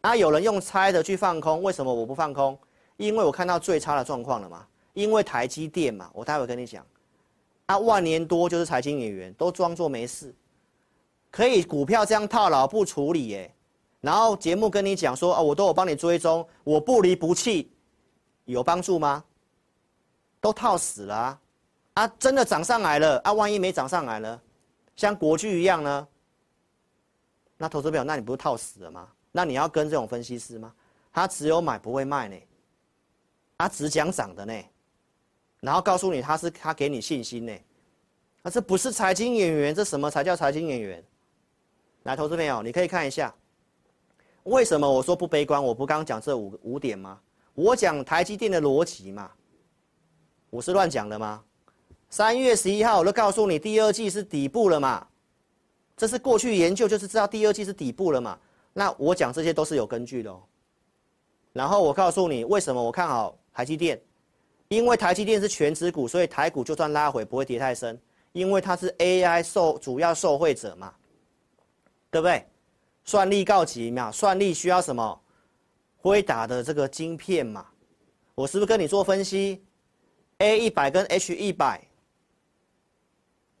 [0.00, 2.58] 啊，有人用猜的去放空，为什么我不放空？
[2.96, 4.66] 因为我看到最差的状况了嘛。
[4.92, 6.86] 因为台积电嘛，我待会跟你讲，
[7.66, 10.34] 啊，万年多就是财经演员都装作没事，
[11.30, 13.54] 可以股票这样套牢不处理耶。
[14.00, 17.70] 然后节目跟你讲说啊，我都有帮你追踪，我不离不弃，
[18.44, 19.24] 有帮助吗？
[20.40, 21.40] 都套死了啊，
[21.94, 24.40] 啊，真的涨上来了啊，万一没涨上来呢？
[24.96, 26.08] 像国巨一样呢？
[27.56, 29.08] 那投资表，那你不是套死了吗？
[29.30, 30.74] 那你要跟这种分析师吗？
[31.12, 32.36] 他只有买不会卖呢，
[33.56, 34.52] 他只讲涨的呢，
[35.62, 37.52] 然后告诉你他是他给你信心呢，
[38.42, 41.02] 那这不是财经演员，这什么才叫财经演员？
[42.02, 43.32] 来，投资朋友，你可以看一下，
[44.42, 45.62] 为什么我说不悲观？
[45.62, 47.20] 我不刚刚讲这五五点吗？
[47.54, 49.30] 我讲台积电的逻辑嘛，
[50.50, 51.44] 我是乱讲的吗？
[52.10, 55.06] 三月十一号我都告诉你，第二季是底部了嘛。
[55.96, 58.36] 这是过去研究，就是知道第二季是底部了嘛？
[58.72, 60.42] 那我讲这些都是有根据的哦。
[61.52, 64.00] 然后我告诉你为什么我看好台积电，
[64.72, 68.00] 因为台积电是全值股，所以台股就算拉回不会跌太深，
[68.32, 70.94] 因为它是 AI 受主要受惠者嘛，
[72.10, 72.42] 对不对？
[73.04, 75.20] 算力告急嘛，算力需要什么？
[75.98, 77.66] 辉达的这个晶片嘛，
[78.34, 79.62] 我是不是跟你做分析
[80.38, 81.86] ？A 一百跟 H 一百，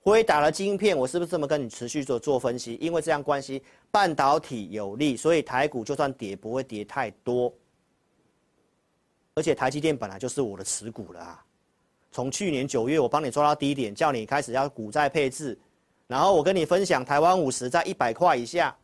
[0.00, 2.78] 辉达的晶片，我是不是这么跟你持续做做分析？
[2.80, 7.52] 因为这样关系，半导体有利，所以台股就算跌不会跌太多。
[9.34, 11.44] 而且台积电本来就是我的持股了啊！
[12.10, 15.58] 从去年九月我帮你抓到低点，叫你开始要股债配置，
[16.06, 18.76] 然后我跟你分享台湾五十在一百块以下，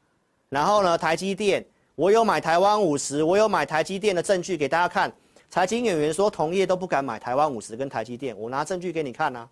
[0.49, 1.63] 然后呢台积电
[1.95, 5.13] 我有买台湾五十，我有买台积电的证据给大家看。
[5.51, 9.49] 财经演员说同业都不敢买台湾五十跟台积电，我拿证据给你看啊！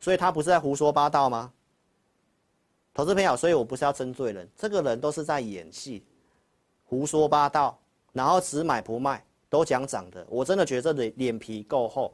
[0.00, 1.52] 所以他不是在胡说八道吗？
[2.94, 6.04] 投资朋友，所以我不是要针对人，这个人都是在演戏，
[6.84, 7.78] 胡说八道，
[8.12, 9.22] 然后只买不卖。
[9.50, 12.12] 都讲涨的，我真的觉得这脸皮够厚，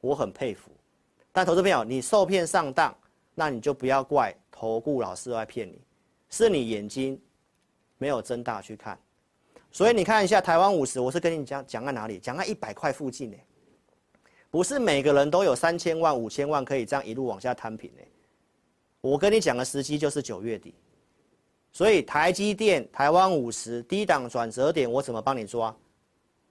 [0.00, 0.70] 我很佩服。
[1.32, 2.94] 但投资朋友，你受骗上当，
[3.34, 5.80] 那你就不要怪投顾老师来骗你，
[6.30, 7.20] 是你眼睛
[7.98, 8.98] 没有睁大去看。
[9.70, 12.18] 所以你看一下台湾五十，我是跟你讲讲在哪里？
[12.18, 13.36] 讲在一百块附近呢。
[14.50, 18.02] 不是每个人都有三千万、五千万可以这样一路往下摊平呢。
[19.00, 20.72] 我跟你讲的时机就是九月底，
[21.72, 25.76] 所以台积电、台湾五十低档转折点，我怎么帮你抓？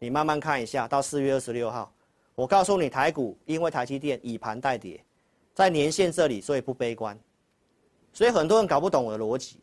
[0.04, 1.90] 你慢慢看一下，到四月二十六号，
[2.36, 5.02] 我告诉你，台股因为台积电以盘带跌，
[5.54, 7.18] 在年线这里，所以不悲观。
[8.12, 9.62] 所以很多人搞不懂我的逻辑，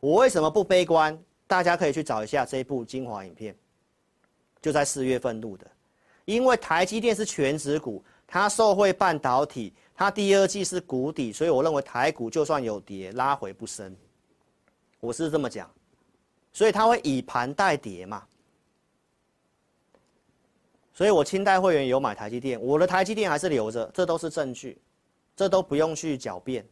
[0.00, 1.16] 我为什么不悲观？
[1.46, 3.54] 大家可以去找一下这一部精华影片，
[4.60, 5.64] 就在四月份录的。
[6.24, 13.96] 因为台积电是全值股，它受惠半导体，它第二季是谷底，所以我认为台股就算有跌，拉回不深。
[14.98, 15.70] 我是这么讲，
[16.52, 18.24] 所以它会以盘带跌嘛。
[20.98, 24.76] 所以我清代会员有买台积电，我的台积电还是留着，这都是证据，
[25.36, 26.66] 这都不用去狡辩。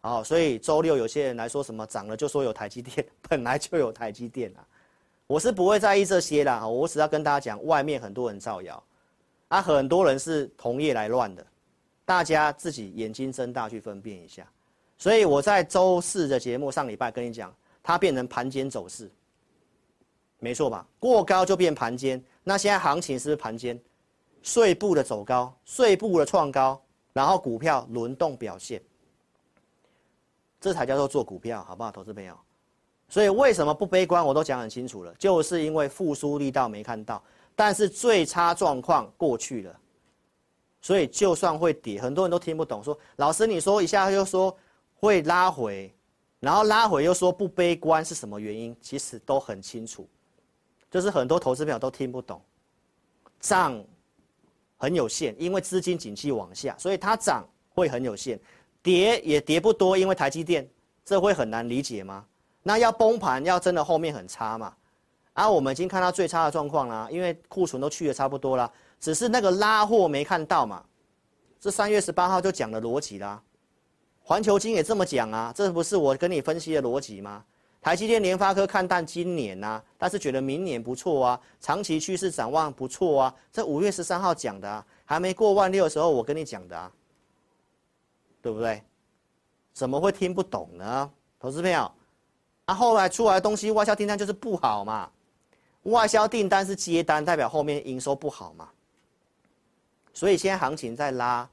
[0.00, 4.64] 好，所以周六有些人来说什么涨了就说有台积电， 本来就有台积电啊，
[5.26, 8.82] 我是不会在意这些啦，我只要跟大家讲，外面很多人造谣，
[9.48, 11.46] 啊，很多人是同业来乱的，
[12.06, 14.50] 大家自己眼睛睁大去分辨一下。
[14.96, 19.10] 所以我在周四的节目上礼拜跟你讲，它变成盘间走势，
[20.38, 20.86] 没错吧？
[20.98, 22.24] 过高就变盘间。
[22.48, 23.76] 那现在行情是不是盘间，
[24.40, 26.80] 碎步的走高，碎步的创高，
[27.12, 28.80] 然后股票轮动表现，
[30.60, 32.38] 这才叫做做股票，好不好，投资朋友？
[33.08, 37.20] 所以为什么不悲观，我都讲很清楚了，就是因为复苏力道没看到，
[37.56, 39.80] 但是最差状况过去了，
[40.80, 44.56] 所以就算会跌，很多人都听不懂，说老师你说一下又说
[44.94, 45.92] 会拉回，
[46.38, 48.76] 然后拉回又说不悲观是什么原因？
[48.80, 50.08] 其实都很清楚。
[50.96, 52.40] 就是很多投资朋友都听不懂，
[53.38, 53.84] 涨
[54.78, 58.40] 很有限，因为资金景气往下，所以它涨会很有限，
[58.82, 60.66] 跌也跌不多，因为台积电，
[61.04, 62.24] 这会很难理解吗？
[62.62, 64.74] 那要崩盘，要真的后面很差嘛？
[65.34, 70.82] 啊，我们已经看到最差的状况啦，因为库存都去的差不多了，只是那个拉货没看到嘛。
[71.60, 73.42] 这三月十八号就讲了逻辑啦，
[74.22, 77.44] 环球金也这么讲啊，这不是我跟你分析的逻辑吗？
[77.86, 83.34] 台积电、联发科看淡今年呐、但是觉得明年不错啊，长期趋势展望不错啊。
[83.52, 86.90] 这五月十三号讲的啊，还没过万六的时候我跟你讲的啊，
[88.42, 88.82] 对不对？
[89.72, 91.08] 怎么会听不懂呢？
[91.38, 91.88] 投资朋友，
[92.64, 95.08] 啊，后来出来的东西外销订单就是不好嘛，
[95.84, 98.68] 外销订单是接单，代表后面营收不好嘛。
[100.12, 101.48] 所以现在行情在拉，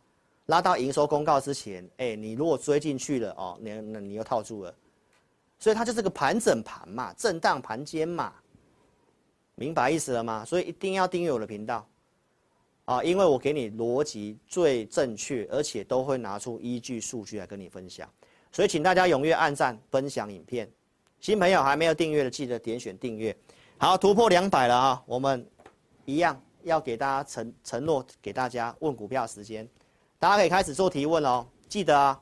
[0.48, 4.74] 拉到营收公告之前，哎，你如果追进去了哦，你那你又套住了。
[5.64, 8.34] 所以它就是个盘整盘嘛，震荡盘间嘛，
[9.56, 10.44] 明白意思了吗？
[10.44, 11.88] 所以一定要订阅我的频道，
[12.84, 18.06] 啊，因为我给你逻辑最正确，而且都会拿出依据数据来跟你分享。
[18.52, 20.70] 所以请大家踊跃按赞、分享影片。
[21.22, 23.34] 新朋友还没有订阅的，记得点选订阅。
[23.78, 25.50] 好，突破两百了啊，我们
[26.04, 29.66] 一样要给大家承承诺，给大家问股票时间，
[30.20, 31.48] 大家可以开始做提问哦。
[31.70, 32.22] 记得啊，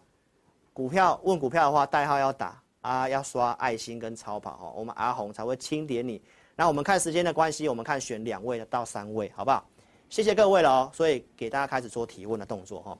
[0.73, 2.60] 股票问股票的话，代号要打。
[2.81, 6.21] 啊，要刷爱心跟超跑哦，我们阿红才会钦点你。
[6.55, 9.65] 那我们看时间的关系，我们看选两位到三位，好不好？
[10.09, 10.91] 谢谢各位了哦。
[10.93, 12.97] 所以给大家开始做提问的动作哈。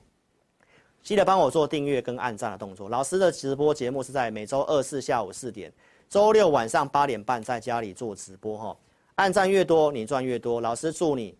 [1.02, 2.88] 记得帮我做订阅跟按赞的动作。
[2.88, 5.72] 老师的直播节目是在每周二四下午四点，
[6.08, 8.76] 周六晚上八点半在家里做直播哈。
[9.16, 10.60] 按赞越多，你赚越多。
[10.60, 11.36] 老师祝你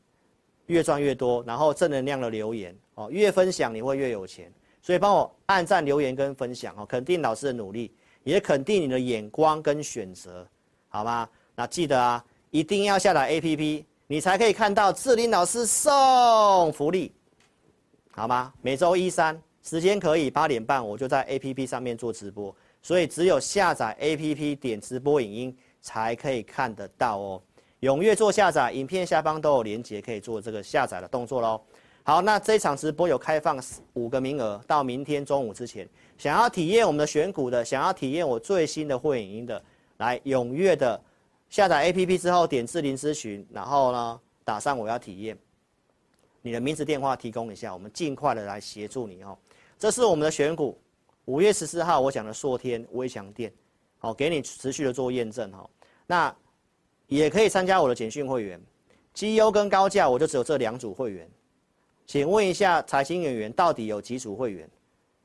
[0.66, 4.52] 越赚越多，然后正能量的留言哦，越分享你会越有钱。
[4.82, 7.94] 所以帮我按赞、留言跟分享哦，肯定老师的努力。
[8.24, 10.46] 也肯定你的眼光跟选择，
[10.88, 11.28] 好吗？
[11.54, 13.84] 那记得啊，一定要下载 APP。
[14.06, 17.12] 你才可以看到志霖老师送福利，
[18.10, 18.52] 好吗？
[18.60, 27.42] 每周一三时间可以八点半，我就在 APP 上面做直播，所以只有下载 APP 点直播影音才可以看得到哦。
[27.80, 31.60] 踊跃做下载，影片下方都有连接，可以做这个下载的动作喽。
[32.02, 33.62] 好，那这场直播有开放
[33.94, 39.62] 五个名额，到明天中午之前，想要体验我们的选股的，想要体验我最新的会影音的，
[39.96, 41.00] 来踊跃的
[41.48, 45.36] 下载 APP 之后点志霖咨询，然后呢打上我要体验，
[46.40, 49.36] 你的名字电话提供一下，我们尽快的来协助你哦。
[49.78, 50.78] 这是我们的选股，
[51.24, 53.52] 五月十四号我讲的硕天微强电，
[53.98, 55.68] 好，给你持续的做验证哈。
[56.06, 56.36] 那
[57.08, 58.60] 也可以参加我的简讯会员，
[59.12, 61.28] 绩优跟高价我就只有这两组会员。
[62.06, 64.68] 请问一下，财经演员到底有几组会员？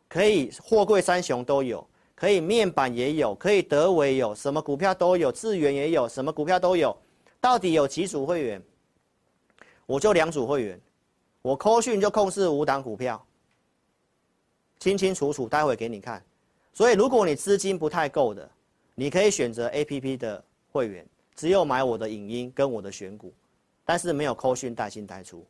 [0.07, 1.85] 可以货柜三雄都有，
[2.15, 6.95] 可以面板也有，可以德微有，什么股票都有，智源也有，什么股票都有。
[7.39, 8.61] 到底有几组会员？
[9.85, 10.79] 我就两组会员，
[11.41, 13.25] 我扣讯就控制五档股票，
[14.79, 16.21] 清清楚楚，待会给你看。
[16.73, 18.49] 所以如果你资金不太够的，
[18.95, 21.05] 你可以选择 APP 的会员，
[21.35, 23.33] 只有买我的影音跟我的选股，
[23.85, 25.45] 但是没有扣讯带进带出。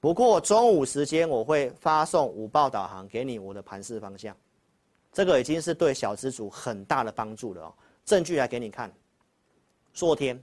[0.00, 4.34] 不过中午时间我会发送午报导航给你，我的盘势方向，
[5.12, 7.74] 这个已经是对小资主很大的帮助了哦。
[8.06, 8.90] 证据来给你看，
[9.92, 10.42] 昨天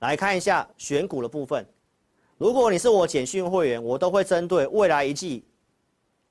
[0.00, 1.66] 来看一下选股的部分。
[2.36, 5.42] 如果你是我简讯会员，我都会针对未来一季、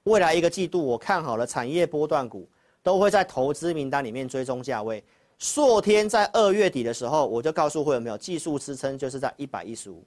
[0.04, 2.48] 未来一个季度我看好的产业波段股，
[2.84, 5.04] 都会在投资名单里面追踪价位。
[5.40, 10.04] 昨天在二月底的时候，我就告诉会员朋友，技术支撑就是在一百一十五。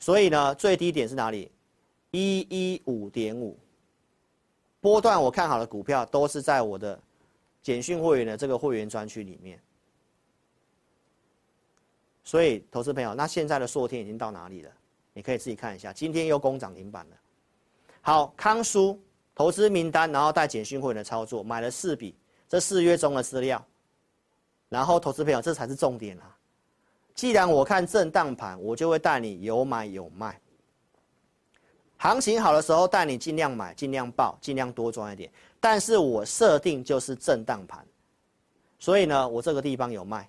[0.00, 1.52] 所以呢，最低点是哪里？
[2.10, 3.56] 一一五点五。
[4.80, 6.98] 波段我看好的股票都是在我的
[7.62, 9.60] 简讯会员的这个会员专区里面。
[12.24, 14.70] 所以，投资朋友，那现在的硕天已经到哪里了？
[15.12, 17.16] 你可以自己看一下，今天又攻涨停板了。
[18.00, 18.98] 好，康舒
[19.34, 22.14] 投资名单，然后带简讯会员的操作，买了四笔，
[22.48, 23.62] 这四月中的资料。
[24.70, 26.36] 然后，投资朋友，这才是重点啊！
[27.20, 30.40] 既然我看震荡盘，我就会带你有买有卖。
[31.98, 35.30] 行情好的时候带你尽量买，尽量报，尽量多赚一点。
[35.60, 37.86] 但是我设定就是震荡盘，
[38.78, 40.26] 所以呢，我这个地方有卖。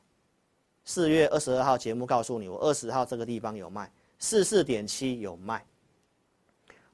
[0.83, 3.89] 四月二十二号节目告诉你，我二十号这个地方有卖，
[4.19, 5.63] 四四点七有卖。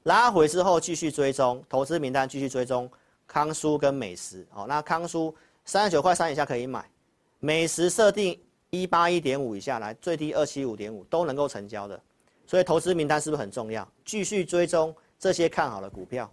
[0.04, 2.88] 拉回之后继续追踪，投资名单继续追踪
[3.26, 4.46] 康叔跟美食。
[4.52, 5.34] 好，那康叔
[5.64, 6.88] 三十九块三以下可以买，
[7.40, 8.40] 美食设定。
[8.70, 11.98] 一八一点五以下来，最低二七五点五都能够成交的，
[12.46, 13.86] 所以投资名单是不是很重要？
[14.04, 16.30] 继续追踪这些看好的股票，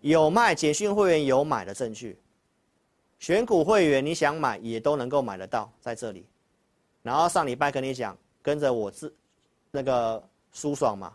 [0.00, 2.18] 有卖简讯会员有买的证据，
[3.18, 6.26] 选股会员你想买也都能够买得到在这里。
[7.02, 9.14] 然后上礼拜跟你讲，跟着我自
[9.70, 11.12] 那个舒爽嘛，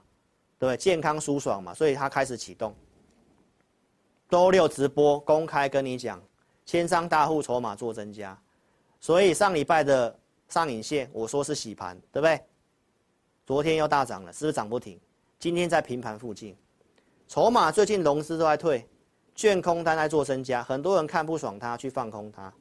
[0.60, 0.78] 对不对？
[0.78, 2.76] 健康舒爽嘛，所以他开始启动。
[4.30, 6.22] 周六直播公开跟你讲，
[6.68, 8.40] 千张大户筹码做增加，
[9.00, 10.16] 所以上礼拜的。
[10.50, 12.40] 上影线，我说是洗盘，对不对？
[13.46, 15.00] 昨天又大涨了，是不是涨不停？
[15.38, 16.56] 今天在平盘附近，
[17.28, 18.88] 筹码最近融资都在退，
[19.36, 22.52] 券空单在做增加，很多人看不爽它，去放空它。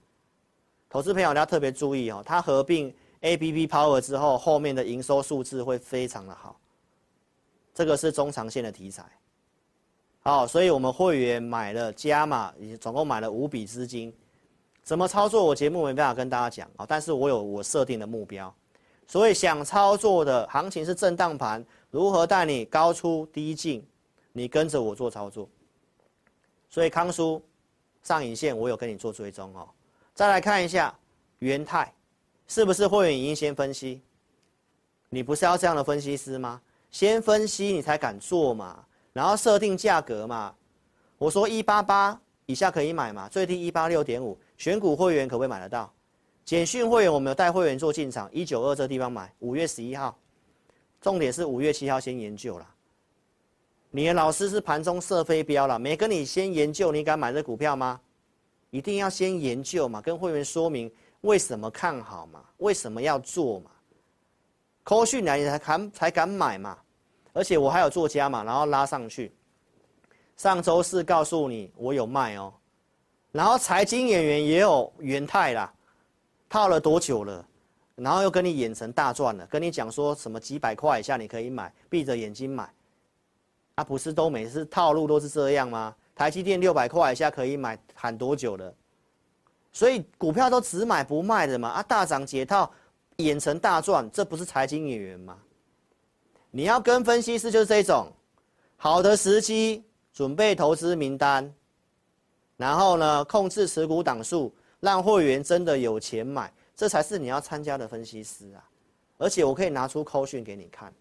[0.91, 6.59] 投资朋友你要特别注意哦，它合并 APP Power 之后，后面的营收数字会非常的好。
[7.74, 9.05] 这个是中长线的题材。
[10.20, 14.14] 好，所以我们会员买了加码，总共买了五笔资金。
[14.85, 15.43] 怎么操作？
[15.43, 18.55] 我节目没办法跟大家讲啊，但是我有我设定的目标，
[19.07, 23.85] 所以想操作的行情是震荡盘，如何带你高出低进？
[24.32, 25.49] 你跟着我做操作。
[26.68, 27.43] 所以康叔
[28.03, 29.66] 上影线我有跟你做追踪哦。
[30.12, 30.95] 再来看一下
[31.39, 31.91] 元泰，
[32.47, 34.03] 是不是会员已经先分析？
[35.09, 36.61] 你不是要这样的分析师吗？
[36.91, 40.55] 先分析你才敢做嘛，然后设定价格嘛。
[41.16, 44.38] 我说一八八以下可以买嘛，最低一八六点五。
[44.57, 45.92] 选股会员可不可以买得到？
[46.45, 50.16] 简讯会员我们有带会员做进场，一九二这地方买，五月十一号。
[51.01, 52.66] 重点是五月七号先研究了。
[53.90, 58.01] 你的老师是盘中射飞镖了，没跟你先研究，你敢买这股票吗？
[58.70, 60.90] 一定要先研究嘛，跟会员说明
[61.20, 63.70] 为什么看好嘛，为什么要做嘛。
[64.82, 66.76] 扣讯来你才敢才敢买嘛，
[67.32, 69.32] 而且我还有做加嘛，然后拉上去。
[70.37, 72.53] 上周四告诉你我有卖哦。
[73.32, 75.72] 然后财经演员也有元泰啦，
[76.49, 77.45] 套了多久了？
[77.97, 82.68] 然后又跟你演成大赚了，跟你讲说什么几百块以下你可以买，闭着眼睛买，
[83.76, 85.95] 啊不是都每次套路都是这样吗？
[86.14, 88.74] 台积电六百块以下可以买，喊多久了？
[89.72, 92.70] 所以股票都只买不卖的嘛，啊大涨解套，
[93.16, 95.37] 演成大赚，这不是财经演员吗？
[96.51, 98.07] 你要跟分析师就是这种，
[98.76, 101.52] 好的时机，准备投资名单，
[102.56, 108.62] 然后呢，控制持股档数，让会员真的有钱买，这才是你要参加的分析师啊！
[109.18, 110.94] 而且我可以拿出扣讯给你看，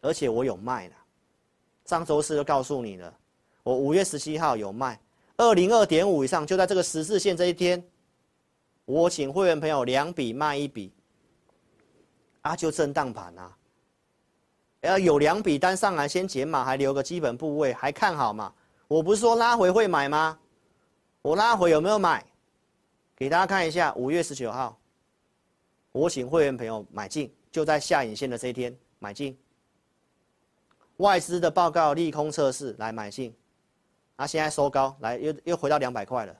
[0.00, 0.94] 而且我有卖的，
[1.84, 3.14] 上周四就告诉你了，
[3.62, 4.98] 我五月十七号有卖，
[5.36, 7.82] 二零二点五以上就在这个十字线这一天，
[8.86, 10.90] 我请会员朋友两笔卖一笔，
[12.40, 13.54] 啊，就震荡盘啊，
[14.84, 18.52] 要有两笔单上来先减码，还留个基本部位，还看好嘛？
[18.86, 20.38] 我不是说拉回会买吗？
[21.22, 22.24] 我拉回有没有买？
[23.16, 24.78] 给大家看一下，五月十九号，
[25.90, 29.36] 我请会员朋友买进，就在下影线的这一天买进。
[30.98, 33.34] 外资的报告利空测试来买进，
[34.16, 36.36] 啊，现在收高来又又回到两百块了。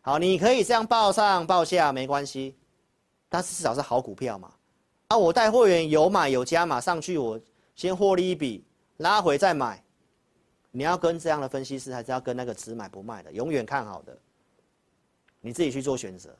[0.00, 2.56] 好，你可以这样报上报下没关系，
[3.28, 4.50] 但是至少是好股票嘛。
[5.06, 7.40] 啊，我带会员有买有加码上去，我
[7.78, 8.64] 先获利一笔，
[8.96, 9.80] 拉回再买。
[10.72, 14.18] 你要跟这样的分析师，还是要跟那个只买不卖的，永远看好的？
[15.40, 16.34] 你自己去做选择。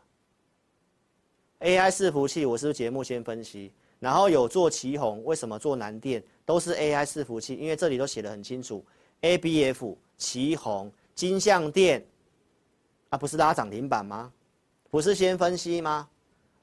[1.60, 7.54] AI 伺服器，我是不是节目先分析，然后有做奇鋐，为什么做南电都是 AI 伺服器？
[7.54, 8.84] 因为这里都写得很清楚
[9.20, 12.04] ，ABF、奇鋐、金像电，
[13.10, 14.32] 啊，不是拉涨停板吗？
[14.90, 16.08] 不是先分析吗？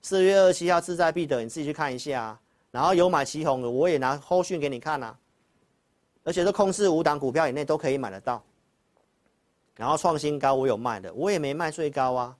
[0.01, 2.41] 四月二十七号志在必得，你自己去看一下啊。
[2.76, 5.17] 然后有买奇鋐的，我也拿后讯给你看啊。
[6.26, 8.43] 而且是控制五档股票以内都可以买得到。
[9.78, 12.36] 然后创新高，我有卖的，我也没卖最高啊。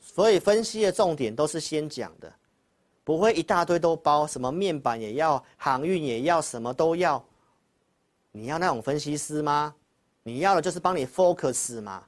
[0.00, 2.32] 所以分析的重点都是先讲的，
[3.04, 7.24] 不会一大堆都包，什么面板也要，航运也要，什么都要。
[8.32, 9.72] 你要那种分析师吗？
[10.24, 12.02] 你要的就是帮你 focus 嘛，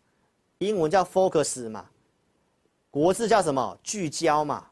[0.58, 1.88] 英文叫 focus 嘛，
[2.90, 3.78] 国字叫什么？
[3.84, 4.67] 聚焦嘛。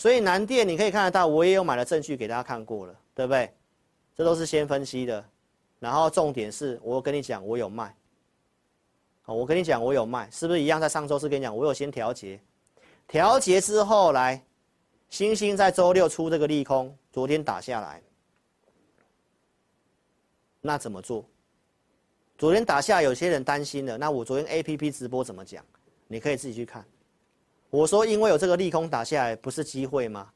[0.00, 3.52] 所以南电你可以看得到，我也有买的证据给大家看过了，对不对？
[4.16, 5.22] 这都是先分析的，
[5.78, 7.94] 然后重点是我跟你讲，我有卖。
[9.26, 10.80] 我跟你讲，我有卖，是不是一样？
[10.80, 12.40] 在上周四跟你讲，我有先调节，
[13.06, 14.42] 调节之后来，
[15.10, 18.02] 星星在周六出这个利空，昨天打下来，
[20.62, 21.26] 那怎么做？
[22.38, 23.98] 昨天打下，有些人担心了。
[23.98, 25.62] 那我昨天 A P P 直播怎么讲？
[26.08, 26.82] 你可以自己去看。
[27.70, 30.28] 我说，因为有这个利空打下来，不是机会吗？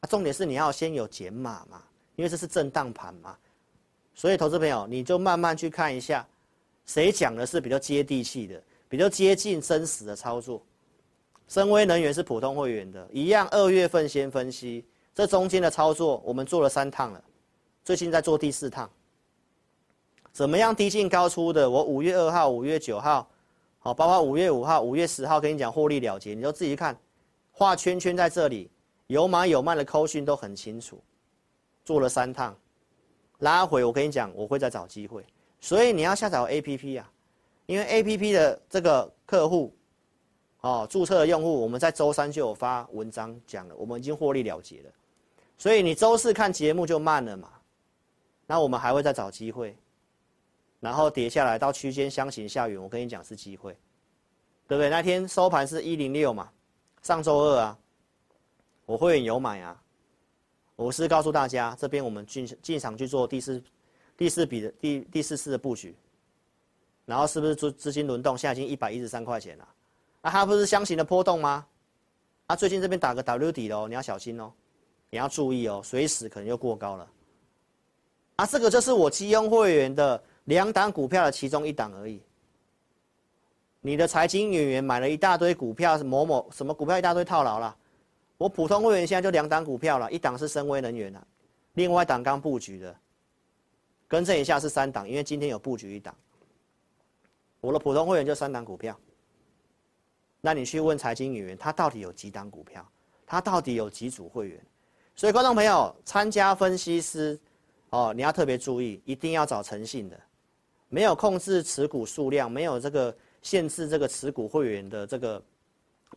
[0.00, 1.82] 啊，重点是你要先有减码嘛，
[2.16, 3.36] 因为这是震荡盘嘛。
[4.14, 6.26] 所以，投资朋友，你就慢慢去看一下。
[6.86, 10.60] 谁讲的是比较接地气的，比较接近真实的操作？
[11.46, 13.48] 深威能源是普通会员的，一样。
[13.50, 17.24] 二月份先分析，这中间的操作我们做了三趟了，
[17.84, 18.90] 最近在做第四趟。
[20.32, 21.68] 怎么样低进高出的？
[21.68, 23.28] 我五月二号、五月九号，
[23.82, 26.94] 好，包括五月五号、五月十号跟你讲获利了结，你就自己看，
[27.50, 28.70] 画圈圈在这里，
[29.06, 31.02] 有买有卖的扣讯都很清楚。
[31.82, 32.54] 做了三趟，
[33.38, 35.24] 拉回我跟你讲，我会再找机会。
[35.60, 37.10] 所以你要下载 APP 啊，
[37.64, 39.74] 因为 APP 的这个客户，
[40.60, 44.90] 哦，注册的用户，我们在周三就有发文章讲了，我们已经获利了结了。
[45.56, 47.48] 所以你周四看节目就慢了嘛，
[48.46, 49.74] 那我们还会再找机会，
[50.80, 53.72] 然后跌下来到区间箱型下缘，我跟你讲是机会，
[54.66, 54.90] 对不对？
[54.90, 56.50] 那天收盘是一零六嘛，
[57.02, 57.78] 上周二啊，
[58.86, 59.80] 我会员有买啊，
[60.76, 63.62] 我是告诉大家，这边我们进进场去做第四。
[64.16, 65.96] 第四笔的第第四次的布局，
[67.06, 68.36] 然后是不是资资金轮动？
[68.36, 69.66] 现在已经一百一十三块钱了，
[70.20, 71.66] 啊，它不是箱型的波动吗？
[72.46, 74.52] 啊，最近这边打个 W 底喽，你要小心哦，
[75.08, 77.10] 你要注意哦，随时可能又过高了。
[78.36, 82.20] 啊，这个就是我基优会员的两档股票的其中一档而已。
[83.80, 87.74] 你的财经演员买了一大堆股票，某某什么股票一大堆套牢了，
[88.36, 91.24] 我普通会员现在就两档股票了，一档是森崴能源了，
[91.74, 92.94] 另外一档刚布局的。
[94.08, 96.12] 更正一下是三档，因为今天有布局一档。
[97.60, 98.98] 我的普通会员就三档股票。
[100.40, 102.84] 那你去问财经演员，他到底有几档股票？
[103.24, 104.60] 他到底有几组会员？
[105.14, 107.38] 所以观众朋友，参加分析师，
[107.90, 110.20] 哦，你要特别注意，一定要找诚信的，
[110.90, 115.42] 没有控制持股数量，没有这个限制这个持股会员的这个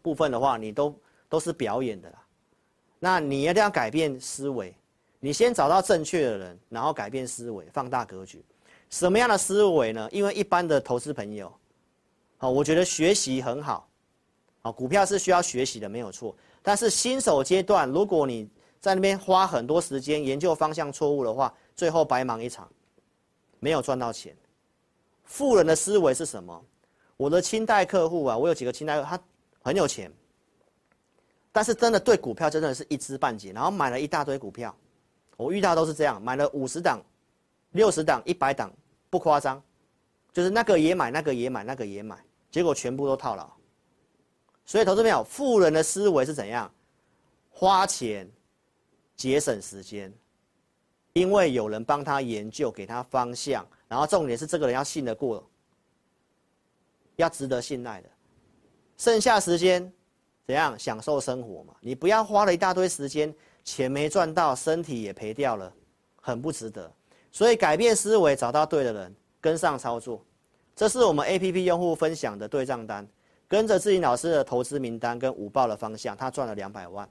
[0.01, 0.99] 部分的话，你都
[1.30, 2.21] 都是表演的啦。
[2.99, 4.76] 那你一定要改变思维。
[5.19, 8.43] 你先找到正确的人，然后改变思维，放大格局。
[8.89, 10.09] 什么样的思维呢？
[10.11, 11.49] 因为一般的投资朋友，
[12.38, 13.88] 好，我觉得学习很好，
[14.61, 16.36] 好，股票是需要学习的，没有错。
[16.61, 18.49] 但是新手阶段，如果你
[18.82, 22.69] 在那边花很多时间研究方向错误的话，最后白忙一场，
[23.59, 24.36] 没有赚到钱。
[25.24, 26.65] 富人的思维是什么？
[27.17, 29.19] 我的清代客户啊，我有几个清代客，他
[29.61, 30.11] 很有钱，
[31.51, 34.76] 但是真的对股票真的是一知半解，然后买了一大堆股票，
[35.38, 37.01] 我遇到都是这样，买了五十档、
[37.71, 38.74] 六十档、一百档，
[39.09, 39.61] 不夸张，
[40.34, 42.17] 就是那个也买，那个也买，那个也买，
[42.51, 43.49] 结果全部都套牢。
[44.65, 46.71] 所以投资朋友，富人的思维是怎样？
[47.49, 48.30] 花钱
[49.15, 50.11] 节省时间，
[51.13, 55.48] 因为有人帮他研究，给他方向，然后重点是这个人要信得过，
[57.16, 58.10] 要值得信赖的。
[58.98, 59.94] 剩下时间
[60.48, 61.76] 怎样享受生活嘛？
[61.80, 63.32] 你不要花了一大堆时间，
[63.64, 65.72] 钱没赚到，身体也赔掉了，
[66.20, 66.91] 很不值得。
[67.32, 70.26] 所以改变思维，找到对的人，跟上操作。
[70.76, 73.08] 这是我们 APP 用户分享的对账单。
[73.48, 77.08] 跟着志霖老师的投资名单跟五报的方向，他赚了两百万。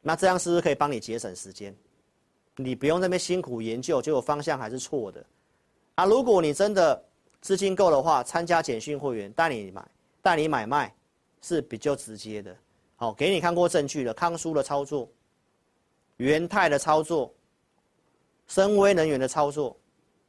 [0.00, 1.76] 那这样是不是可以帮你节省时间？
[2.56, 5.24] 你不用那边辛苦研究，结果方向还是错的。
[5.96, 7.04] 啊，如果你真的
[7.40, 9.86] 资金够的话，参加简讯会员带你买，
[10.22, 10.94] 带你买卖
[11.40, 12.56] 是比较直接的。
[12.96, 15.08] 好，给你看过证据了康叔的操作，
[16.18, 17.32] 元泰的操作，
[18.46, 19.76] 深威能源的操作，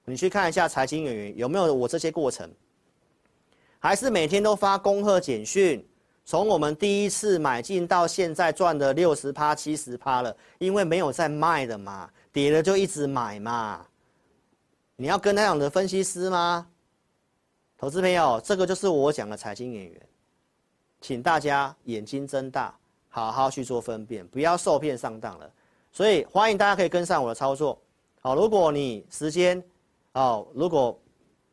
[0.04, 2.52] 你去看一下财经演员有没有我这些过程。
[3.80, 5.88] 还是每天都发恭贺简讯，
[6.26, 13.86] 从我们第一次买进到现在赚了六十趴、七十趴了，因为没有在卖的嘛，跌了就一直买嘛。
[14.96, 16.68] 你要跟那样的分析师吗？
[17.78, 20.02] 投资朋友，这个就是我讲的财经演员，
[21.00, 22.76] 请大家眼睛睁大，
[23.10, 25.52] 好好去做分辨，不要受骗上当了。
[25.92, 27.80] 所以欢迎大家可以跟上我的操作。
[28.22, 29.64] 好，如果你时间，
[30.14, 31.00] 哦，如果。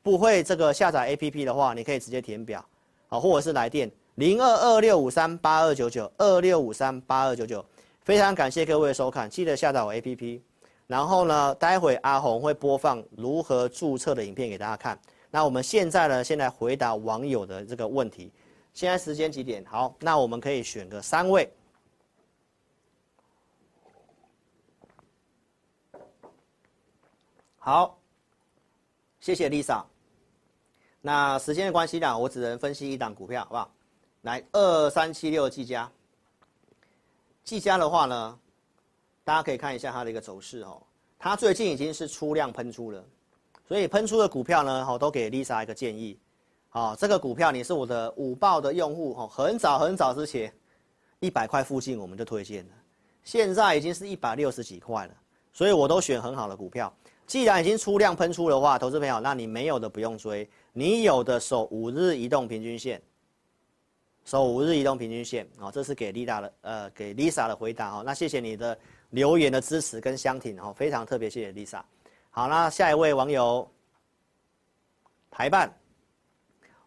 [0.04, 2.64] 不会这个下载 APP 的话，你可以直接填表，
[3.06, 7.64] 好，或者是来电零二二六五三八二九九二六五三八二九九。
[8.02, 10.40] 非常感谢各位收看，记得下载我 APP。
[10.86, 14.98] 然后呢，待会阿红会播放如何注册的影片给大家看。
[15.30, 18.30] 那我们现在呢，先来回答网友的这个问题。
[18.74, 19.64] 现在时间几点？
[19.64, 21.50] 好，那我们可以选个三位。
[27.58, 27.96] 好，
[29.20, 29.84] 谢谢 Lisa。
[31.00, 33.70] 那时间的关系呢，我只能分析一档股票，好不好？
[34.22, 35.90] 来，二三七六技嘉。
[37.42, 38.38] 技嘉的话呢，
[39.24, 40.80] 大家可以看一下它的一个走势哦。
[41.18, 43.04] 它最近已经是出量喷出了，
[43.66, 46.16] 所以喷出的股票呢，好，都给 Lisa 一个建议。
[46.68, 50.54] 好，这个股票你是我的午报的用户哦，很早很早之前，
[51.18, 52.74] 一百块附近我们就推荐了，
[53.24, 55.14] 现在已经是一百六十几块了，
[55.52, 56.92] 所以我都选很好的股票。
[57.26, 60.48] 既然已经出量喷出的话，投资朋友，那你没有的不用追。
[60.72, 63.02] 你有的守五日移动平均线，
[64.24, 68.02] 守五日移动平均线，哦，这是给 Lisa 的，呃，给 Lisa 的回答哈。
[68.04, 68.78] 那谢谢你的
[69.10, 71.82] 留言的支持跟相挺哦，非常特别谢谢 Lisa。
[72.30, 73.68] 好，那下一位网友，
[75.30, 75.72] 台办，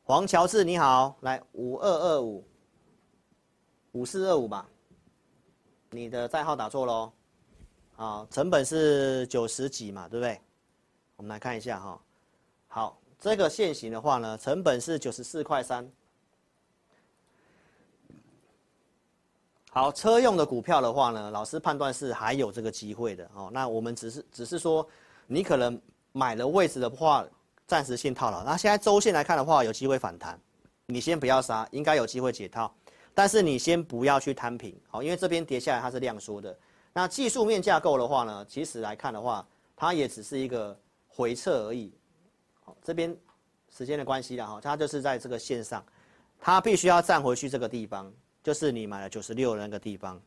[0.04, 2.44] 黄乔治你好，来五二二五，
[3.92, 4.68] 五四二五吧，
[5.92, 7.12] 你的代号打错喽，
[7.96, 10.40] 啊，成本是九十几嘛，对不对？
[11.18, 12.02] 我们来看一下哈，
[12.68, 13.02] 好。
[13.18, 15.90] 这个现行的话呢，成本是九十四块三。
[19.78, 23.49] 好，车用的股票的话呢，老师判断是还有这个机会的哦。
[23.51, 24.88] 那我们只是只是说，
[25.28, 25.78] 你可能
[26.13, 27.26] 买了位置的话，
[27.67, 28.41] 暂时性套牢。
[28.45, 30.39] 那现在周线来看的话，有机会反弹，
[30.86, 32.73] 你先不要杀，应该有机会解套。
[33.13, 36.57] 但是你先不要去摊平，好，因为这边跌下来它是量缩的。
[36.93, 39.45] 那技术面架构的话呢，其实来看的话，
[39.76, 41.93] 它也只是一个回撤而已。
[42.82, 43.13] 这边
[43.76, 45.86] 时间的关系了哈，它就是在这个线上，
[46.39, 48.09] 它必须要站回去这个地方，
[48.46, 50.22] 就是你买了九十六那个地方，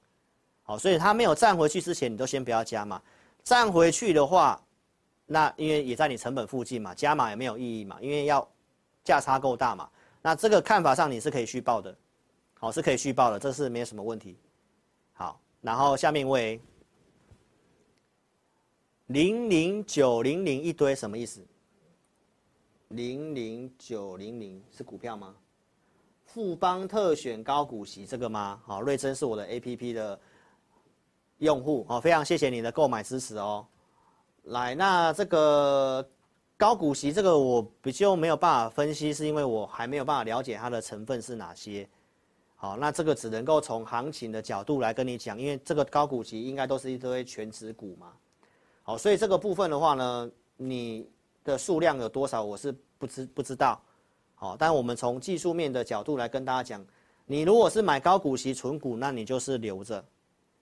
[0.65, 3.01] 好，所以它没有站回去之前，你都先不要加嘛。
[3.45, 4.61] 站回去的话，
[5.27, 8.45] 那因为也在你成本附近嘛，加码也没有意义嘛，因为要
[9.05, 9.89] 价差够大嘛。
[10.21, 11.97] 那这个看法上你是可以续报的，
[12.55, 14.37] 好，是可以续报的，这是没有什么问题。
[15.13, 16.61] 好，然后下面一位
[19.07, 21.41] 零零九零零一堆什么意思？
[22.89, 25.37] 零零九零零是股票吗？
[26.39, 28.61] 富邦特选高股息这个吗？
[28.65, 30.21] 好，瑞珍是我的 APP 的
[31.39, 33.67] 用户，好，非常谢谢你的购买支持哦。
[34.45, 36.09] 来，那这个
[36.57, 41.89] 高股息这个我比较没有办法分析，是因为我还没有办法了解它的成分是哪些。
[42.55, 48.13] 好，那这个只能够从行情的角度来跟你讲，因为这个高股息应该都是一堆全值股嘛。
[48.85, 51.11] 好，所以这个部分的话呢，你。
[51.45, 52.45] 的数量有多少？
[52.45, 53.81] 我是不知不知道，
[54.41, 56.87] 好，但我们从技术面的角度来跟大家讲，
[57.27, 60.03] 你如果是买高股息存股，那你就是留着，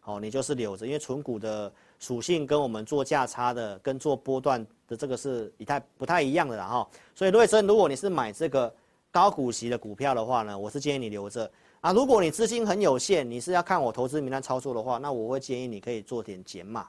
[0.00, 6.88] 好，你就是留着，因为存股的属性跟我们做价差的、跟做波段的这个是不太不太一样的啦哈。
[7.14, 8.74] 所以，瑞生，如果你是买这个
[9.10, 11.50] 高股息的股票的话呢，我是建议你留着
[11.82, 16.88] 啊，如果你资金很有限，你是要看我投资名单操作的话，那我会建议你可以做点减码，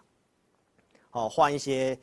[1.12, 2.00] 哦，换一些，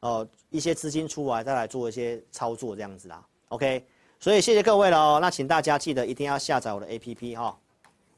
[0.00, 3.26] 呃，一些资金出来再来做一些操作这样子啦。
[3.48, 3.84] OK，
[4.20, 5.18] 所以谢谢各位了哦。
[5.20, 7.58] 那请大家记得一定要下载我的 APP 哈，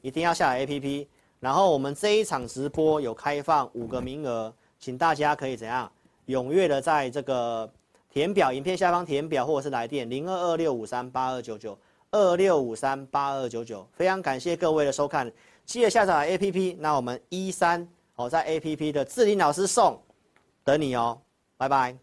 [0.01, 1.07] 一定要下载 APP。
[1.39, 5.89] 然后我们这一场直播有开放五个名额，请大家可以怎样
[6.27, 7.69] 踊跃的在这个
[8.09, 11.77] 填表，影片下方填表，或者是来电零二二六五三八二九九
[12.11, 13.87] 二六五三八二九九。
[13.93, 15.31] 非常感谢各位的收看，
[15.65, 16.75] 记得下载 APP。
[16.79, 19.97] 那我们一三哦，在 APP 的志霖老师送
[20.65, 21.19] 等你哦，
[21.57, 22.02] 拜拜。